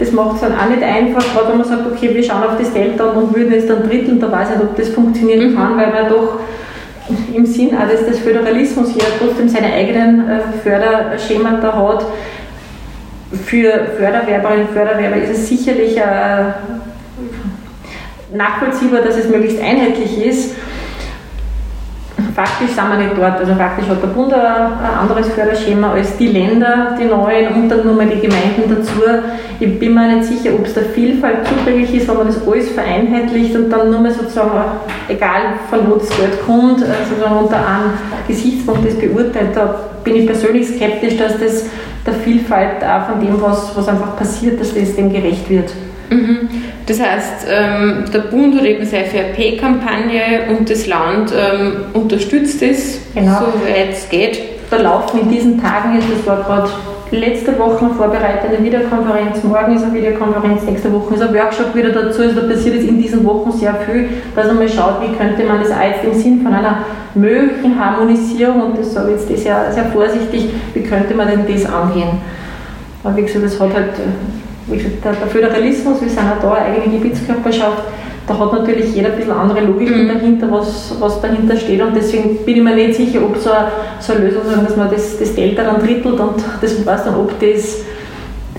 Das 0.05 0.13
macht 0.13 0.35
es 0.35 0.41
dann 0.43 0.53
auch 0.53 0.69
nicht 0.69 0.83
einfach, 0.83 1.25
gerade 1.33 1.49
wenn 1.51 1.59
man 1.59 1.67
sagt, 1.67 1.87
okay, 1.91 2.15
wir 2.15 2.23
schauen 2.23 2.43
auf 2.43 2.59
das 2.59 2.75
Geld 2.75 3.01
an 3.01 3.17
und 3.17 3.35
würden 3.35 3.55
es 3.55 3.67
dann 3.67 3.83
dritteln, 3.89 4.21
da 4.21 4.31
weiß 4.31 4.51
ich 4.51 4.57
nicht, 4.57 4.69
ob 4.69 4.77
das 4.77 4.89
funktionieren 4.91 5.53
mhm. 5.53 5.57
kann, 5.57 5.77
weil 5.79 5.91
man 5.91 6.09
doch 6.09 6.41
im 7.35 7.47
Sinn 7.47 7.71
auch 7.77 7.89
des, 7.89 8.07
des 8.07 8.19
Föderalismus 8.19 8.91
hier 8.91 9.05
trotzdem 9.19 9.49
seine 9.49 9.73
eigenen 9.73 10.29
äh, 10.29 10.41
Förderschemata 10.63 11.73
hat 11.75 12.05
für 13.35 13.87
Förderwerberinnen 13.99 14.67
und 14.67 14.73
Förderwerber 14.73 15.17
ist 15.17 15.31
es 15.31 15.49
sicherlich 15.49 15.97
äh, 15.97 16.53
nachvollziehbar, 18.33 19.01
dass 19.01 19.17
es 19.17 19.29
möglichst 19.29 19.63
einheitlich 19.63 20.25
ist. 20.25 20.57
Faktisch 22.35 22.71
sind 22.71 22.89
wir 22.89 22.97
nicht 22.97 23.17
dort. 23.17 23.39
Also 23.39 23.55
faktisch 23.55 23.89
hat 23.89 24.03
der 24.03 24.09
Bund 24.09 24.33
ein 24.33 24.99
anderes 25.01 25.29
Förderschema 25.29 25.93
als 25.93 26.17
die 26.17 26.29
Länder, 26.29 26.97
die 27.01 27.05
neuen 27.05 27.55
und 27.55 27.69
dann 27.69 27.85
nur 27.85 27.95
mal 27.95 28.07
die 28.07 28.21
Gemeinden 28.21 28.63
dazu. 28.69 29.03
Ich 29.61 29.79
bin 29.79 29.95
mir 29.95 30.17
nicht 30.17 30.25
sicher, 30.25 30.55
ob 30.55 30.67
es 30.67 30.75
der 30.75 30.85
Vielfalt 30.85 31.47
zuträglich 31.47 31.95
ist, 31.95 32.09
wenn 32.09 32.17
man 32.17 32.27
das 32.27 32.47
alles 32.47 32.71
vereinheitlicht 32.71 33.55
und 33.55 33.71
dann 33.71 33.91
nur 33.91 34.01
mal 34.01 34.11
sozusagen, 34.11 34.51
egal 35.09 35.55
von 35.71 35.81
wo 35.89 35.95
das 35.95 36.09
Geld 36.09 36.45
kommt, 36.45 36.83
äh, 36.83 36.87
sozusagen 37.09 37.37
unter 37.37 37.57
einem 37.57 37.93
Gesichtspunkt 38.27 38.87
das 38.87 38.95
beurteilt. 38.95 39.55
Da 39.55 39.81
bin 40.03 40.17
ich 40.17 40.27
persönlich 40.27 40.67
skeptisch, 40.69 41.17
dass 41.17 41.39
das 41.39 41.67
der 42.07 42.15
Vielfalt 42.15 42.85
auch 42.85 43.13
von 43.13 43.21
dem, 43.21 43.41
was, 43.41 43.77
was 43.77 43.89
einfach 43.89 44.17
passiert, 44.17 44.61
dass 44.61 44.75
das 44.75 44.95
dem 44.97 45.13
gerecht 45.13 45.49
wird. 45.49 45.71
Mhm. 46.11 46.49
Das 46.87 47.01
heißt, 47.01 47.47
ähm, 47.51 48.05
der 48.13 48.19
Bund 48.21 48.57
hat 48.57 48.65
eben 48.65 48.85
seine 48.85 49.07
FRP-Kampagne 49.07 50.51
und 50.51 50.69
das 50.69 50.87
Land 50.87 51.33
ähm, 51.33 51.77
unterstützt 51.95 52.63
es, 52.63 52.99
genau. 53.15 53.39
soweit 53.39 53.91
es 53.91 54.09
geht. 54.11 54.39
Da 54.71 54.77
laufen 54.77 55.21
in 55.21 55.31
diesen 55.31 55.63
Tagen 55.63 55.95
jetzt, 55.95 56.09
das 56.11 56.27
war 56.27 56.43
gerade 56.43 56.69
letzte 57.17 57.59
Woche 57.59 57.91
vorbereitet 57.97 58.51
eine 58.51 58.65
Videokonferenz, 58.65 59.43
morgen 59.45 59.77
ist 59.77 59.85
eine 59.85 59.95
Videokonferenz, 59.95 60.63
nächste 60.63 60.93
Woche 60.93 61.15
ist 61.15 61.23
ein 61.23 61.35
Workshop 61.35 61.75
wieder 61.75 61.91
dazu. 61.91 62.23
Also 62.23 62.41
da 62.41 62.47
passiert 62.47 62.77
jetzt 62.77 62.89
in 62.89 63.01
diesen 63.01 63.25
Wochen 63.25 63.53
sehr 63.53 63.75
viel, 63.75 64.09
dass 64.35 64.47
man 64.47 64.59
mal 64.59 64.69
schaut, 64.69 65.01
wie 65.03 65.17
könnte 65.17 65.45
man 65.45 65.61
das 65.61 65.71
jetzt 65.71 66.05
im 66.05 66.15
Sinn 66.15 66.43
von 66.43 66.53
einer 66.53 66.85
möglichen 67.15 67.79
Harmonisierung, 67.79 68.63
und 68.63 68.79
das 68.79 68.93
sage 68.93 69.15
ich 69.15 69.29
jetzt 69.29 69.43
sehr, 69.43 69.73
sehr 69.73 69.85
vorsichtig, 69.87 70.51
wie 70.73 70.83
könnte 70.83 71.15
man 71.15 71.29
denn 71.29 71.45
das 71.47 71.67
angehen? 71.67 72.19
Aber 73.03 73.17
wie 73.17 73.23
gesagt, 73.23 73.45
das 73.45 73.61
hat 73.61 73.75
halt, 73.75 73.91
wie 74.67 74.77
gesagt, 74.77 75.05
der, 75.05 75.13
der 75.13 75.27
Föderalismus, 75.27 76.01
wir 76.01 76.09
sind 76.09 76.21
auch 76.21 76.43
da, 76.43 76.55
eigene 76.55 76.97
Gebietskörperschaft, 76.99 77.85
da 78.27 78.39
hat 78.39 78.53
natürlich 78.53 78.95
jeder 78.95 79.11
ein 79.11 79.17
bisschen 79.17 79.33
andere 79.33 79.61
Logiken 79.61 80.05
mhm. 80.05 80.09
dahinter, 80.09 80.51
was, 80.51 80.95
was 80.99 81.21
dahinter 81.21 81.57
steht. 81.57 81.83
Und 81.83 81.95
deswegen 81.95 82.45
bin 82.45 82.57
ich 82.57 82.63
mir 82.63 82.75
nicht 82.75 82.95
sicher, 82.95 83.21
ob 83.23 83.37
so 83.37 83.51
eine, 83.51 83.69
so 84.01 84.15
eine 84.15 84.25
Lösung, 84.27 84.43
dass 84.65 84.77
man 84.77 84.91
das, 84.91 85.19
das 85.19 85.35
Delta 85.35 85.65
dann 85.65 85.81
drittelt 85.81 86.19
und 86.19 86.43
das 86.61 86.87
weiß 86.87 87.05
dann, 87.05 87.17
ob 87.17 87.39
das 87.39 87.83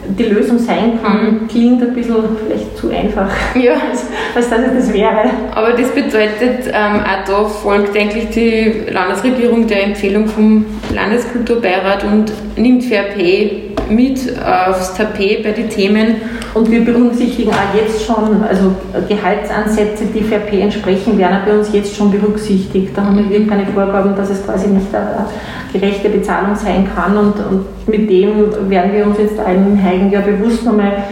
die 0.07 0.23
Lösung 0.23 0.59
sein 0.59 0.99
kann, 1.01 1.41
mhm. 1.41 1.47
klingt 1.47 1.81
ein 1.81 1.93
bisschen 1.93 2.15
vielleicht 2.45 2.77
zu 2.77 2.89
einfach, 2.91 3.29
ja. 3.55 3.73
als, 3.73 4.05
dass 4.35 4.45
es 4.45 4.73
das 4.75 4.93
wäre. 4.93 5.31
Aber 5.53 5.71
das 5.71 5.89
bedeutet, 5.89 6.67
ähm, 6.67 6.99
auch 6.99 7.25
da 7.25 7.45
folgt 7.45 7.97
eigentlich 7.97 8.29
die 8.29 8.91
Landesregierung 8.91 9.67
der 9.67 9.83
Empfehlung 9.85 10.27
vom 10.27 10.65
Landeskulturbeirat 10.93 12.03
und 12.03 12.31
nimmt 12.55 12.83
Fair 12.83 13.05
mit 13.89 14.19
aufs 14.39 14.93
Tapet 14.95 15.43
bei 15.43 15.51
den 15.51 15.69
Themen. 15.69 16.15
Und 16.53 16.69
wir 16.71 16.83
berücksichtigen 16.83 17.51
auch 17.51 17.75
jetzt 17.75 18.05
schon, 18.05 18.43
also 18.43 18.75
Gehaltsansätze, 19.07 20.05
die 20.13 20.21
Fair 20.21 20.41
entsprechen, 20.53 21.17
werden 21.17 21.39
bei 21.45 21.57
uns 21.57 21.73
jetzt 21.73 21.95
schon 21.95 22.11
berücksichtigt. 22.11 22.95
Da 22.95 23.03
haben 23.03 23.29
wir 23.29 23.47
keine 23.47 23.65
Vorgaben, 23.67 24.15
dass 24.15 24.29
es 24.29 24.45
quasi 24.45 24.67
nicht 24.67 24.93
eine 24.93 25.25
gerechte 25.73 26.09
Bezahlung 26.09 26.55
sein 26.55 26.87
kann. 26.95 27.17
Und, 27.17 27.33
und 27.39 27.87
mit 27.87 28.09
dem 28.09 28.69
werden 28.69 28.93
wir 28.93 29.05
uns 29.05 29.17
jetzt 29.17 29.35
im 29.37 29.81
Heiligen 29.81 30.11
Jahr 30.11 30.23
bewusst 30.23 30.65
nochmal 30.65 31.03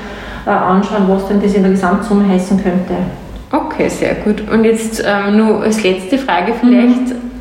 äh, 0.46 0.50
anschauen, 0.50 1.04
was 1.08 1.28
denn 1.28 1.42
das 1.42 1.54
in 1.54 1.64
der 1.64 1.72
Gesamtsumme 1.72 2.28
heißen 2.28 2.62
könnte. 2.62 2.94
Okay, 3.52 3.88
sehr 3.88 4.16
gut. 4.16 4.44
Und 4.52 4.64
jetzt 4.64 5.04
ähm, 5.06 5.38
nur 5.38 5.62
als 5.62 5.84
letzte 5.84 6.18
Frage 6.18 6.54
vielleicht. 6.60 7.10
Mhm. 7.10 7.34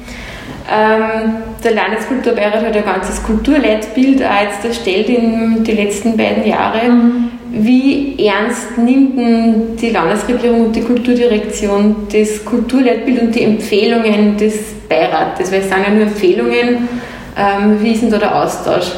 Ähm, 0.71 1.52
der 1.65 1.75
Landeskulturbeirat 1.75 2.65
hat 2.65 2.77
ein 2.77 2.85
ganzes 2.85 3.23
Kulturleitbild 3.23 4.23
auch 4.23 4.43
jetzt 4.43 4.65
erstellt 4.65 5.09
in 5.09 5.63
die 5.65 5.73
letzten 5.73 6.17
beiden 6.17 6.47
Jahre. 6.47 6.91
Mhm. 6.91 7.31
Wie 7.51 8.17
ernst 8.27 8.79
nimmt 8.79 9.19
denn 9.19 9.77
die 9.77 9.91
Landesregierung 9.91 10.67
und 10.67 10.77
die 10.77 10.81
Kulturdirektion 10.81 12.09
das 12.11 12.45
Kulturleitbild 12.45 13.23
und 13.23 13.35
die 13.35 13.43
Empfehlungen 13.43 14.37
des 14.39 14.73
Beirates? 14.89 15.53
Weil 15.53 15.61
es 15.61 15.69
sind 15.69 15.79
ja 15.87 15.93
nur 15.93 16.03
Empfehlungen, 16.03 16.89
Ähm, 17.37 17.79
wie 17.81 17.93
ist 17.93 18.03
denn 18.03 18.11
da 18.11 18.19
der 18.19 18.43
Austausch? 18.43 18.93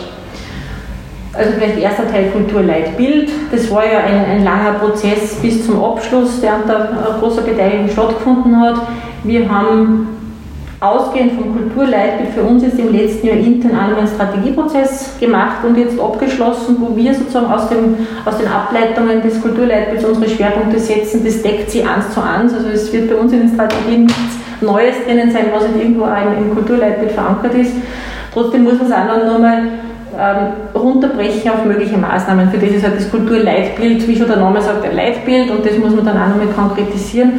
Also 1.33 1.53
vielleicht 1.57 1.79
erster 1.79 2.09
Teil 2.09 2.31
Kulturleitbild. 2.31 3.31
Das 3.50 3.70
war 3.70 3.85
ja 3.85 4.00
ein, 4.00 4.24
ein 4.24 4.44
langer 4.44 4.72
Prozess 4.74 5.37
bis 5.37 5.66
zum 5.66 5.83
Abschluss, 5.83 6.40
der 6.40 6.57
unter 6.57 7.16
großer 7.20 7.42
Beteiligung 7.42 7.88
stattgefunden 7.88 8.61
hat. 8.61 8.77
Wir 9.24 9.48
haben 9.48 10.13
ausgehend 10.80 11.32
vom 11.32 11.52
Kulturleitbild 11.56 12.30
für 12.34 12.42
uns 12.42 12.62
ist 12.62 12.78
im 12.78 12.92
letzten 12.92 13.26
Jahr 13.26 13.37
intern 13.37 13.76
einen 13.76 14.06
Strategieprozess 14.06 15.18
gemacht 15.18 15.64
und 15.64 15.76
jetzt 15.78 15.98
abgeschlossen, 15.98 16.76
wo 16.80 16.96
wir 16.96 17.14
sozusagen 17.14 17.46
aus, 17.46 17.68
dem, 17.68 17.96
aus 18.24 18.38
den 18.38 18.48
Ableitungen 18.48 19.22
des 19.22 19.40
Kulturleitbilds 19.40 20.04
unsere 20.04 20.28
Schwerpunkte 20.28 20.78
setzen. 20.78 21.24
Das 21.24 21.42
deckt 21.42 21.70
sie 21.70 21.82
eins 21.82 22.12
zu 22.12 22.22
eins. 22.22 22.52
Also 22.52 22.68
es 22.68 22.92
wird 22.92 23.08
bei 23.08 23.16
uns 23.16 23.32
in 23.32 23.40
den 23.40 23.54
Strategien 23.54 24.06
nichts 24.06 24.20
Neues 24.60 24.96
drinnen 25.04 25.30
sein, 25.30 25.46
was 25.52 25.68
nicht 25.68 25.82
irgendwo 25.82 26.04
auch 26.04 26.22
im, 26.22 26.48
im 26.48 26.54
Kulturleitbild 26.54 27.12
verankert 27.12 27.54
ist. 27.54 27.72
Trotzdem 28.32 28.64
muss 28.64 28.74
man 28.74 28.87
es 28.87 28.92
auch 28.92 29.06
noch 29.06 29.32
nochmal 29.32 29.62
ähm, 30.18 30.81
runterbrechen 30.81 31.50
auf 31.50 31.64
mögliche 31.64 31.96
Maßnahmen. 31.96 32.50
Für 32.50 32.59
das 32.59 32.70
ist 32.70 32.85
halt 32.85 32.96
das 32.96 33.11
Kulturleitbild, 33.11 34.07
wie 34.07 34.16
schon 34.16 34.27
der 34.27 34.37
Name 34.37 34.61
sagt, 34.61 34.85
ein 34.85 34.96
Leitbild 34.96 35.50
und 35.50 35.64
das 35.64 35.79
muss 35.79 35.94
man 35.94 36.05
dann 36.05 36.16
auch 36.16 36.29
nochmal 36.29 36.48
konkretisieren. 36.55 37.33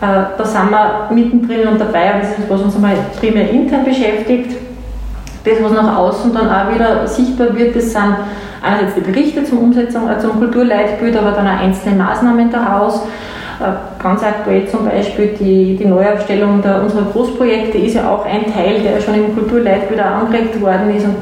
Äh, 0.00 0.36
da 0.36 0.44
sind 0.44 0.70
wir 0.70 1.08
mittendrin 1.12 1.68
und 1.68 1.80
dabei, 1.80 2.10
aber 2.10 2.20
das 2.20 2.38
ist, 2.38 2.48
was 2.48 2.62
uns 2.62 2.76
einmal 2.76 2.94
primär 3.18 3.50
intern 3.50 3.84
beschäftigt. 3.84 4.56
Das, 5.44 5.54
was 5.62 5.72
nach 5.72 5.96
außen 5.96 6.32
dann 6.34 6.48
auch 6.48 6.74
wieder 6.74 7.06
sichtbar 7.06 7.56
wird, 7.56 7.74
das 7.74 7.92
sind 7.92 8.16
einerseits 8.62 8.94
die 8.94 9.00
Berichte 9.00 9.44
zur 9.44 9.60
Umsetzung, 9.60 10.08
äh, 10.08 10.18
zum 10.18 10.38
Kulturleitbild, 10.38 11.16
aber 11.16 11.32
dann 11.32 11.46
auch 11.46 11.60
einzelne 11.60 11.96
Maßnahmen 11.96 12.50
daraus. 12.50 13.02
Äh, 13.60 14.02
ganz 14.02 14.22
aktuell 14.22 14.66
zum 14.66 14.86
Beispiel 14.86 15.34
die, 15.38 15.76
die 15.76 15.84
Neuaufstellung 15.84 16.62
der, 16.62 16.82
unserer 16.82 17.04
Großprojekte 17.12 17.76
ist 17.76 17.94
ja 17.94 18.10
auch 18.10 18.24
ein 18.24 18.50
Teil, 18.50 18.80
der 18.80 18.98
schon 19.02 19.14
im 19.14 19.34
Kulturleitbild 19.34 20.00
angeregt 20.00 20.58
worden 20.62 20.96
ist 20.96 21.04
und 21.04 21.16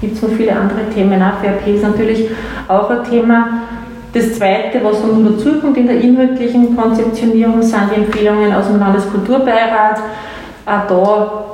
gibt 0.00 0.16
es 0.16 0.22
noch 0.22 0.30
viele 0.30 0.52
andere 0.52 0.88
Themen. 0.94 1.20
FRP 1.20 1.74
ist 1.76 1.82
natürlich 1.82 2.28
auch 2.68 2.90
ein 2.90 3.04
Thema. 3.04 3.48
Das 4.12 4.34
Zweite, 4.34 4.80
was 4.82 5.04
nun 5.04 5.24
dazukommt 5.24 5.76
in 5.76 5.86
der 5.86 6.00
inhaltlichen 6.00 6.76
Konzeptionierung, 6.76 7.62
sind 7.62 7.90
die 7.94 8.00
Empfehlungen 8.00 8.52
aus 8.52 8.66
dem 8.66 8.80
Landeskulturbeirat. 8.80 9.98
Auch 10.66 10.86
da 10.88 11.44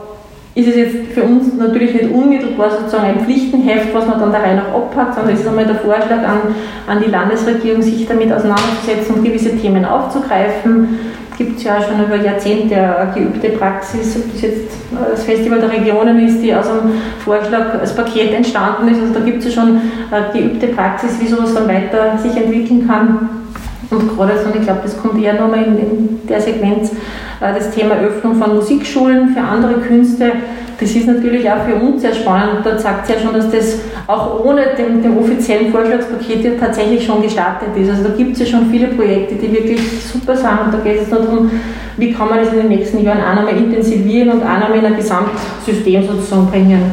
ist 0.54 0.68
es 0.68 0.76
jetzt 0.76 1.12
für 1.12 1.22
uns 1.22 1.52
natürlich 1.54 1.92
nicht 1.92 2.10
unmittelbar 2.10 2.70
sozusagen 2.70 3.04
ein 3.04 3.20
Pflichtenheft, 3.20 3.94
was 3.94 4.06
man 4.06 4.18
dann 4.18 4.32
da 4.32 4.38
rein 4.38 4.58
auch 4.58 4.84
abpackt, 4.84 5.16
sondern 5.16 5.34
es 5.34 5.40
ist 5.40 5.48
einmal 5.48 5.66
der 5.66 5.74
Vorschlag 5.74 6.26
an, 6.26 6.54
an 6.86 7.02
die 7.04 7.10
Landesregierung, 7.10 7.82
sich 7.82 8.06
damit 8.06 8.32
auseinanderzusetzen 8.32 9.16
und 9.16 9.24
gewisse 9.24 9.54
Themen 9.58 9.84
aufzugreifen 9.84 10.98
gibt 11.36 11.58
es 11.58 11.64
ja 11.64 11.80
schon 11.80 12.04
über 12.04 12.16
Jahrzehnte 12.16 12.76
eine 12.76 13.12
geübte 13.12 13.50
Praxis, 13.50 14.16
ob 14.16 14.32
das 14.32 14.42
jetzt 14.42 14.76
das 15.10 15.24
Festival 15.24 15.60
der 15.60 15.72
Regionen 15.72 16.26
ist, 16.26 16.42
die 16.42 16.54
aus 16.54 16.68
einem 16.68 16.92
Vorschlag 17.24 17.78
als 17.78 17.94
Paket 17.94 18.32
entstanden 18.32 18.88
ist. 18.88 19.00
Also 19.00 19.14
da 19.14 19.20
gibt 19.20 19.38
es 19.38 19.46
ja 19.46 19.62
schon 19.62 19.80
eine 20.10 20.32
geübte 20.32 20.68
Praxis, 20.68 21.20
wie 21.20 21.26
sowas 21.26 21.54
dann 21.54 21.68
weiter 21.68 22.18
sich 22.18 22.36
entwickeln 22.36 22.86
kann. 22.86 23.45
Und 23.90 24.16
gerade 24.16 24.38
so, 24.38 24.46
und 24.46 24.56
ich 24.56 24.62
glaube, 24.62 24.80
das 24.82 25.00
kommt 25.00 25.22
eher 25.22 25.34
nochmal 25.34 25.64
in, 25.64 25.78
in 25.78 26.26
der 26.28 26.40
Sequenz, 26.40 26.92
äh, 27.40 27.54
das 27.54 27.70
Thema 27.70 27.94
Öffnung 27.96 28.34
von 28.36 28.54
Musikschulen 28.56 29.30
für 29.30 29.40
andere 29.40 29.74
Künste 29.80 30.32
das 30.78 30.90
ist 30.90 31.06
natürlich 31.06 31.50
auch 31.50 31.64
für 31.66 31.74
uns 31.74 32.02
sehr 32.02 32.14
spannend. 32.14 32.64
Da 32.64 32.78
sagt 32.78 33.08
es 33.08 33.14
ja 33.14 33.20
schon, 33.20 33.32
dass 33.32 33.50
das 33.50 33.78
auch 34.06 34.44
ohne 34.44 34.74
dem, 34.76 35.02
dem 35.02 35.16
offiziellen 35.16 35.72
Vorschlagspaket 35.72 36.44
ja 36.44 36.50
tatsächlich 36.60 37.04
schon 37.04 37.22
gestartet 37.22 37.68
ist. 37.76 37.88
Also 37.88 38.04
da 38.04 38.10
gibt 38.10 38.32
es 38.34 38.40
ja 38.40 38.46
schon 38.46 38.70
viele 38.70 38.88
Projekte, 38.88 39.36
die 39.36 39.50
wirklich 39.52 39.80
super 40.04 40.36
sind. 40.36 40.50
Und 40.66 40.74
da 40.74 40.78
geht 40.84 41.02
es 41.02 41.08
darum, 41.08 41.50
wie 41.96 42.12
kann 42.12 42.28
man 42.28 42.40
das 42.40 42.52
in 42.52 42.58
den 42.58 42.68
nächsten 42.68 43.02
Jahren 43.02 43.22
auch 43.22 43.36
nochmal 43.36 43.56
intensivieren 43.56 44.30
und 44.30 44.42
auch 44.42 44.58
nochmal 44.58 44.78
in 44.78 44.86
ein 44.86 44.96
Gesamtsystem 44.96 46.06
sozusagen 46.06 46.46
bringen. 46.50 46.92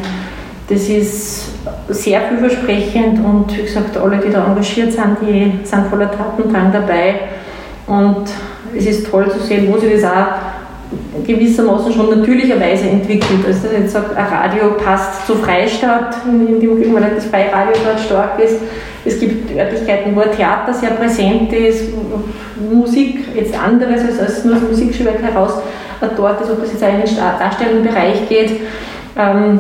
Das 0.70 0.88
ist 0.88 1.53
sehr 1.90 2.22
vielversprechend 2.22 3.20
und 3.24 3.58
wie 3.58 3.64
gesagt, 3.64 3.98
alle, 3.98 4.18
die 4.18 4.32
da 4.32 4.46
engagiert 4.46 4.92
sind, 4.92 5.18
die 5.22 5.60
sind 5.64 5.88
voller 5.88 6.12
Tatendrang 6.12 6.72
dabei. 6.72 7.16
Und 7.88 8.26
es 8.76 8.86
ist 8.86 9.10
toll 9.10 9.30
zu 9.32 9.40
sehen, 9.40 9.72
wo 9.72 9.78
sie 9.78 9.90
das 9.90 10.04
auch 10.04 11.24
gewissermaßen 11.26 11.94
schon 11.94 12.20
natürlicherweise 12.20 12.90
entwickelt. 12.90 13.46
Also 13.46 13.68
jetzt 13.68 13.94
sagt, 13.94 14.16
ein 14.16 14.26
Radio 14.26 14.72
passt 14.74 15.26
zur 15.26 15.38
Freistadt, 15.38 16.18
in 16.26 16.60
dem 16.60 16.94
weil 16.94 17.12
das 17.16 17.26
freie 17.26 17.52
Radio 17.52 17.74
dort 17.84 18.00
stark 18.00 18.40
ist. 18.40 18.60
Es 19.06 19.20
gibt 19.20 19.56
Örtlichkeiten, 19.56 20.16
wo 20.16 20.22
Theater 20.22 20.74
sehr 20.74 20.92
präsent 20.92 21.52
ist, 21.52 21.90
Musik 22.72 23.26
jetzt 23.36 23.58
anderes 23.58 24.02
als, 24.20 24.46
nur 24.46 24.56
das 24.56 24.64
Musikschulwerk 24.64 25.22
heraus 25.22 25.54
dort 26.00 26.42
ist, 26.42 26.52
ob 26.52 26.64
es 26.64 26.72
jetzt 26.72 26.84
auch 26.84 26.90
in 26.90 27.02
den 27.02 27.16
darstellenden 27.40 27.84
Bereich 27.84 28.28
geht. 28.28 28.62
Ähm, 29.18 29.60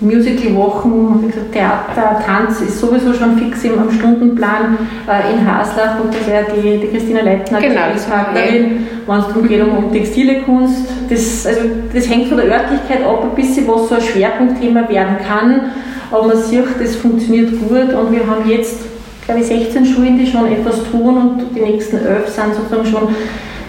Musical-Wochen, 0.00 1.32
Theater, 1.52 2.22
Tanz 2.24 2.60
ist 2.60 2.80
sowieso 2.80 3.14
schon 3.14 3.38
fix 3.38 3.64
im, 3.64 3.78
am 3.78 3.90
Stundenplan 3.90 4.76
äh, 5.08 5.32
in 5.32 5.46
Haslach 5.46 6.00
und 6.00 6.14
das 6.14 6.26
wäre 6.26 6.44
die, 6.54 6.78
die 6.78 6.88
Christina 6.88 7.22
Leitner, 7.22 7.60
genau, 7.60 7.80
die 7.94 8.10
Partnerin, 8.10 8.86
wenn 9.06 9.18
es 9.18 9.26
darum 9.26 9.48
geht 9.48 9.62
um, 9.62 9.84
um 9.84 9.92
textile 9.92 10.42
Kunst. 10.42 10.86
Das, 11.08 11.46
also, 11.46 11.60
das 11.94 12.10
hängt 12.10 12.28
von 12.28 12.36
der 12.36 12.46
Örtlichkeit 12.46 13.06
ab, 13.06 13.22
ein 13.22 13.34
bisschen, 13.34 13.66
was 13.68 13.88
so 13.88 13.94
ein 13.94 14.02
Schwerpunktthema 14.02 14.88
werden 14.88 15.16
kann, 15.26 15.72
aber 16.10 16.26
man 16.26 16.36
sieht, 16.36 16.64
das 16.78 16.96
funktioniert 16.96 17.50
gut 17.52 17.94
und 17.94 18.12
wir 18.12 18.26
haben 18.26 18.48
jetzt, 18.48 18.80
glaube 19.24 19.40
ich, 19.40 19.46
16 19.46 19.86
Schulen, 19.86 20.18
die 20.18 20.26
schon 20.26 20.52
etwas 20.52 20.82
tun 20.90 21.16
und 21.16 21.56
die 21.56 21.60
nächsten 21.60 21.96
11 21.96 22.28
sind 22.28 22.54
sozusagen 22.54 22.86
schon 22.86 23.08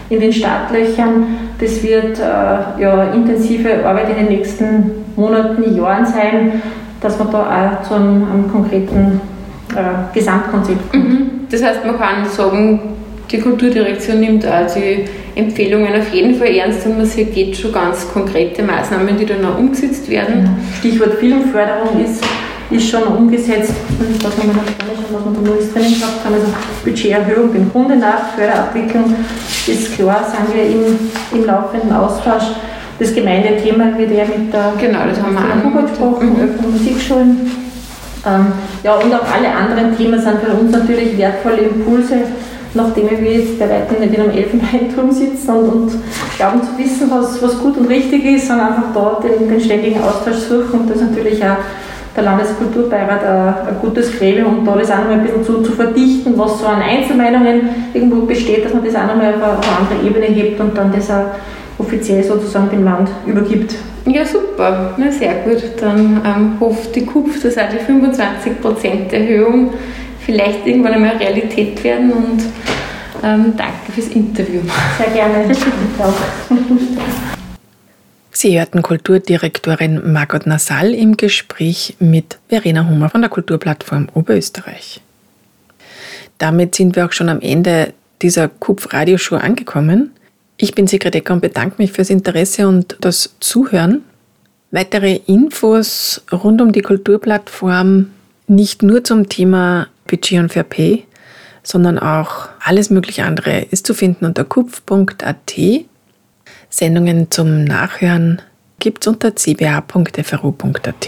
in 0.10 0.20
den 0.20 0.34
Startlöchern. 0.34 1.26
Das 1.60 1.82
wird 1.82 2.20
äh, 2.20 2.82
ja, 2.82 3.12
intensive 3.14 3.86
Arbeit 3.86 4.10
in 4.10 4.26
den 4.26 4.38
nächsten 4.38 5.07
Monaten, 5.18 5.76
Jahren 5.76 6.06
sein, 6.06 6.62
dass 7.02 7.20
man 7.20 7.32
da 7.32 7.42
auch 7.82 7.88
zu 7.88 7.96
einem, 7.96 8.26
einem 8.32 8.52
konkreten 8.52 9.22
äh, 9.72 10.14
Gesamtkonzept 10.14 10.92
kommt. 10.92 11.10
Mhm. 11.10 11.30
Das 11.50 11.64
heißt, 11.64 11.86
man 11.86 11.98
kann 11.98 12.26
sagen, 12.26 12.80
die 13.30 13.40
Kulturdirektion 13.40 14.20
nimmt 14.20 14.46
auch 14.46 14.74
die 14.74 15.06
Empfehlungen 15.36 15.94
auf 15.94 16.14
jeden 16.14 16.36
Fall 16.36 16.48
ernst 16.48 16.86
und 16.86 16.98
man 16.98 17.06
sieht 17.06 17.36
jetzt 17.36 17.62
schon 17.62 17.72
ganz 17.74 18.08
konkrete 18.12 18.64
Maßnahmen, 18.64 19.18
die 19.18 19.26
dann 19.26 19.44
auch 19.46 19.58
umgesetzt 19.58 20.10
werden. 20.10 20.50
Stichwort 20.80 21.16
Filmförderung 21.16 22.04
ist 22.04 22.24
ist 22.70 22.90
schon 22.90 23.04
umgesetzt. 23.04 23.74
Was 24.22 24.38
haben 24.38 24.50
wir 24.50 24.54
noch 24.54 24.66
schon, 24.66 25.16
was 25.16 25.26
wir 25.26 25.42
da 25.42 25.50
Neues 25.50 25.74
drinnen 25.74 26.00
gehabt 26.00 26.26
haben. 26.26 26.34
Also 26.34 26.48
Budgeterhöhung 26.84 27.54
beim 27.54 27.72
Kunde 27.72 27.96
nach, 27.96 28.34
Förderabwicklung 28.36 29.16
ist 29.68 29.96
klar, 29.96 30.26
sind 30.26 30.54
wir 30.54 30.64
im, 30.64 31.00
im 31.32 31.46
laufenden 31.46 31.94
Austausch. 31.94 32.44
Das 33.00 33.14
Gemeindethema 33.14 33.98
wird 33.98 34.12
ja 34.12 34.26
mit 34.26 34.52
der 34.52 34.74
genau, 34.80 35.00
das 35.08 35.22
haben 35.22 35.36
wir 35.36 35.42
auch 35.42 35.82
gesprochen, 35.88 36.34
mhm. 36.34 36.44
Öffnung 36.44 36.72
Musikschulen. 36.72 37.52
Ähm, 38.26 38.48
ja, 38.84 38.96
und 38.96 39.14
auch 39.14 39.26
alle 39.32 39.54
anderen 39.54 39.96
Themen 39.96 40.20
sind 40.20 40.42
für 40.42 40.54
uns 40.54 40.72
natürlich 40.72 41.16
wertvolle 41.18 41.58
Impulse, 41.58 42.16
nachdem 42.74 43.10
wir 43.10 43.34
jetzt 43.34 43.60
bei 43.60 43.70
weitem 43.70 44.00
nicht 44.00 44.16
in 44.16 44.22
einem 44.22 44.32
Elfenbeinturm 44.32 45.12
sitzen 45.12 45.50
und, 45.50 45.70
und, 45.70 45.92
glauben 46.38 46.62
zu 46.64 46.78
wissen, 46.78 47.10
was, 47.12 47.42
was 47.42 47.60
gut 47.60 47.78
und 47.78 47.88
richtig 47.88 48.26
ist, 48.26 48.48
sondern 48.48 48.68
einfach 48.68 48.94
dort 48.94 49.24
den, 49.24 49.48
den 49.48 49.62
ständigen 49.62 50.02
Austausch 50.02 50.38
suchen 50.50 50.82
und 50.82 50.90
das 50.90 51.02
natürlich 51.02 51.44
auch 51.44 51.58
der 52.16 52.24
Landeskulturbeirat 52.24 53.24
ein, 53.24 53.68
ein 53.68 53.80
gutes 53.80 54.18
Gremium, 54.18 54.58
um 54.60 54.66
da 54.66 54.76
das 54.76 54.90
auch 54.90 55.04
noch 55.04 55.12
ein 55.12 55.24
bisschen 55.24 55.44
zu, 55.44 55.62
zu 55.62 55.72
verdichten, 55.74 56.34
was 56.36 56.60
so 56.60 56.66
an 56.66 56.82
Einzelmeinungen 56.82 57.70
irgendwo 57.94 58.26
besteht, 58.26 58.66
dass 58.66 58.74
man 58.74 58.84
das 58.84 58.96
auch 58.96 59.06
noch 59.06 59.16
mal 59.16 59.36
auf 59.36 59.36
eine, 59.36 59.58
auf 59.58 59.68
eine 59.68 59.78
andere 59.78 60.08
Ebene 60.08 60.26
hebt 60.26 60.60
und 60.60 60.76
dann 60.76 60.92
das 60.92 61.12
auch 61.12 61.26
offiziell 61.78 62.24
sozusagen 62.24 62.70
dem 62.70 62.84
Land 62.84 63.10
übergibt. 63.26 63.76
Ja, 64.06 64.26
super. 64.26 64.96
Na, 64.98 65.12
sehr 65.12 65.36
gut. 65.44 65.64
Dann 65.80 66.22
ähm, 66.26 66.60
hofft 66.60 66.96
die 66.96 67.06
KUPF, 67.06 67.42
dass 67.42 67.58
auch 67.58 67.70
die 67.70 67.78
25% 67.78 69.12
Erhöhung 69.12 69.74
vielleicht 70.26 70.66
irgendwann 70.66 70.94
einmal 70.94 71.18
Realität 71.18 71.84
werden 71.84 72.12
und 72.12 72.42
ähm, 73.24 73.54
danke 73.58 73.92
fürs 73.94 74.08
Interview. 74.08 74.62
Sehr 74.98 75.14
gerne. 75.14 75.54
Sie 78.32 78.60
hörten 78.60 78.84
Kulturdirektorin 78.84 80.14
Margot 80.14 80.46
Nassal 80.46 80.94
im 80.94 81.18
Gespräch 81.18 81.96
mit 82.00 82.38
Verena 82.50 82.88
Hummer 82.88 83.10
von 83.10 83.22
der 83.22 83.32
Kulturplattform 83.32 84.10
Oberösterreich. 84.14 85.02
Damit 86.38 86.76
sind 86.76 86.96
wir 86.96 87.06
auch 87.06 87.14
schon 87.14 87.30
am 87.30 87.42
Ende 87.42 87.94
dieser 88.22 88.48
KUPF-Radioshow 88.48 89.38
angekommen. 89.38 90.12
Ich 90.58 90.74
bin 90.74 90.88
Sigrid 90.88 91.16
Ecker 91.16 91.34
und 91.34 91.42
bedanke 91.42 91.76
mich 91.78 91.92
fürs 91.92 92.10
Interesse 92.10 92.68
und 92.68 92.98
das 93.00 93.36
Zuhören. 93.40 94.04
Weitere 94.72 95.20
Infos 95.28 96.24
rund 96.32 96.62
um 96.62 96.72
die 96.72 96.82
Kulturplattform, 96.82 98.12
nicht 98.48 98.82
nur 98.82 99.04
zum 99.04 99.30
Thema 99.30 99.88
Budget 100.08 100.40
und 100.40 100.52
Fair 100.52 100.64
Pay, 100.64 101.06
sondern 101.64 102.00
auch 102.00 102.50
alles 102.60 102.90
mögliche 102.90 103.24
andere, 103.24 103.60
ist 103.70 103.86
zu 103.86 103.94
finden 103.94 104.26
unter 104.26 104.46
kupf.at 104.46 105.56
Sendungen 106.70 107.30
zum 107.30 107.64
Nachhören 107.64 108.42
gibt 108.80 109.04
es 109.04 109.08
unter 109.08 109.36
cba.fru.at. 109.36 111.08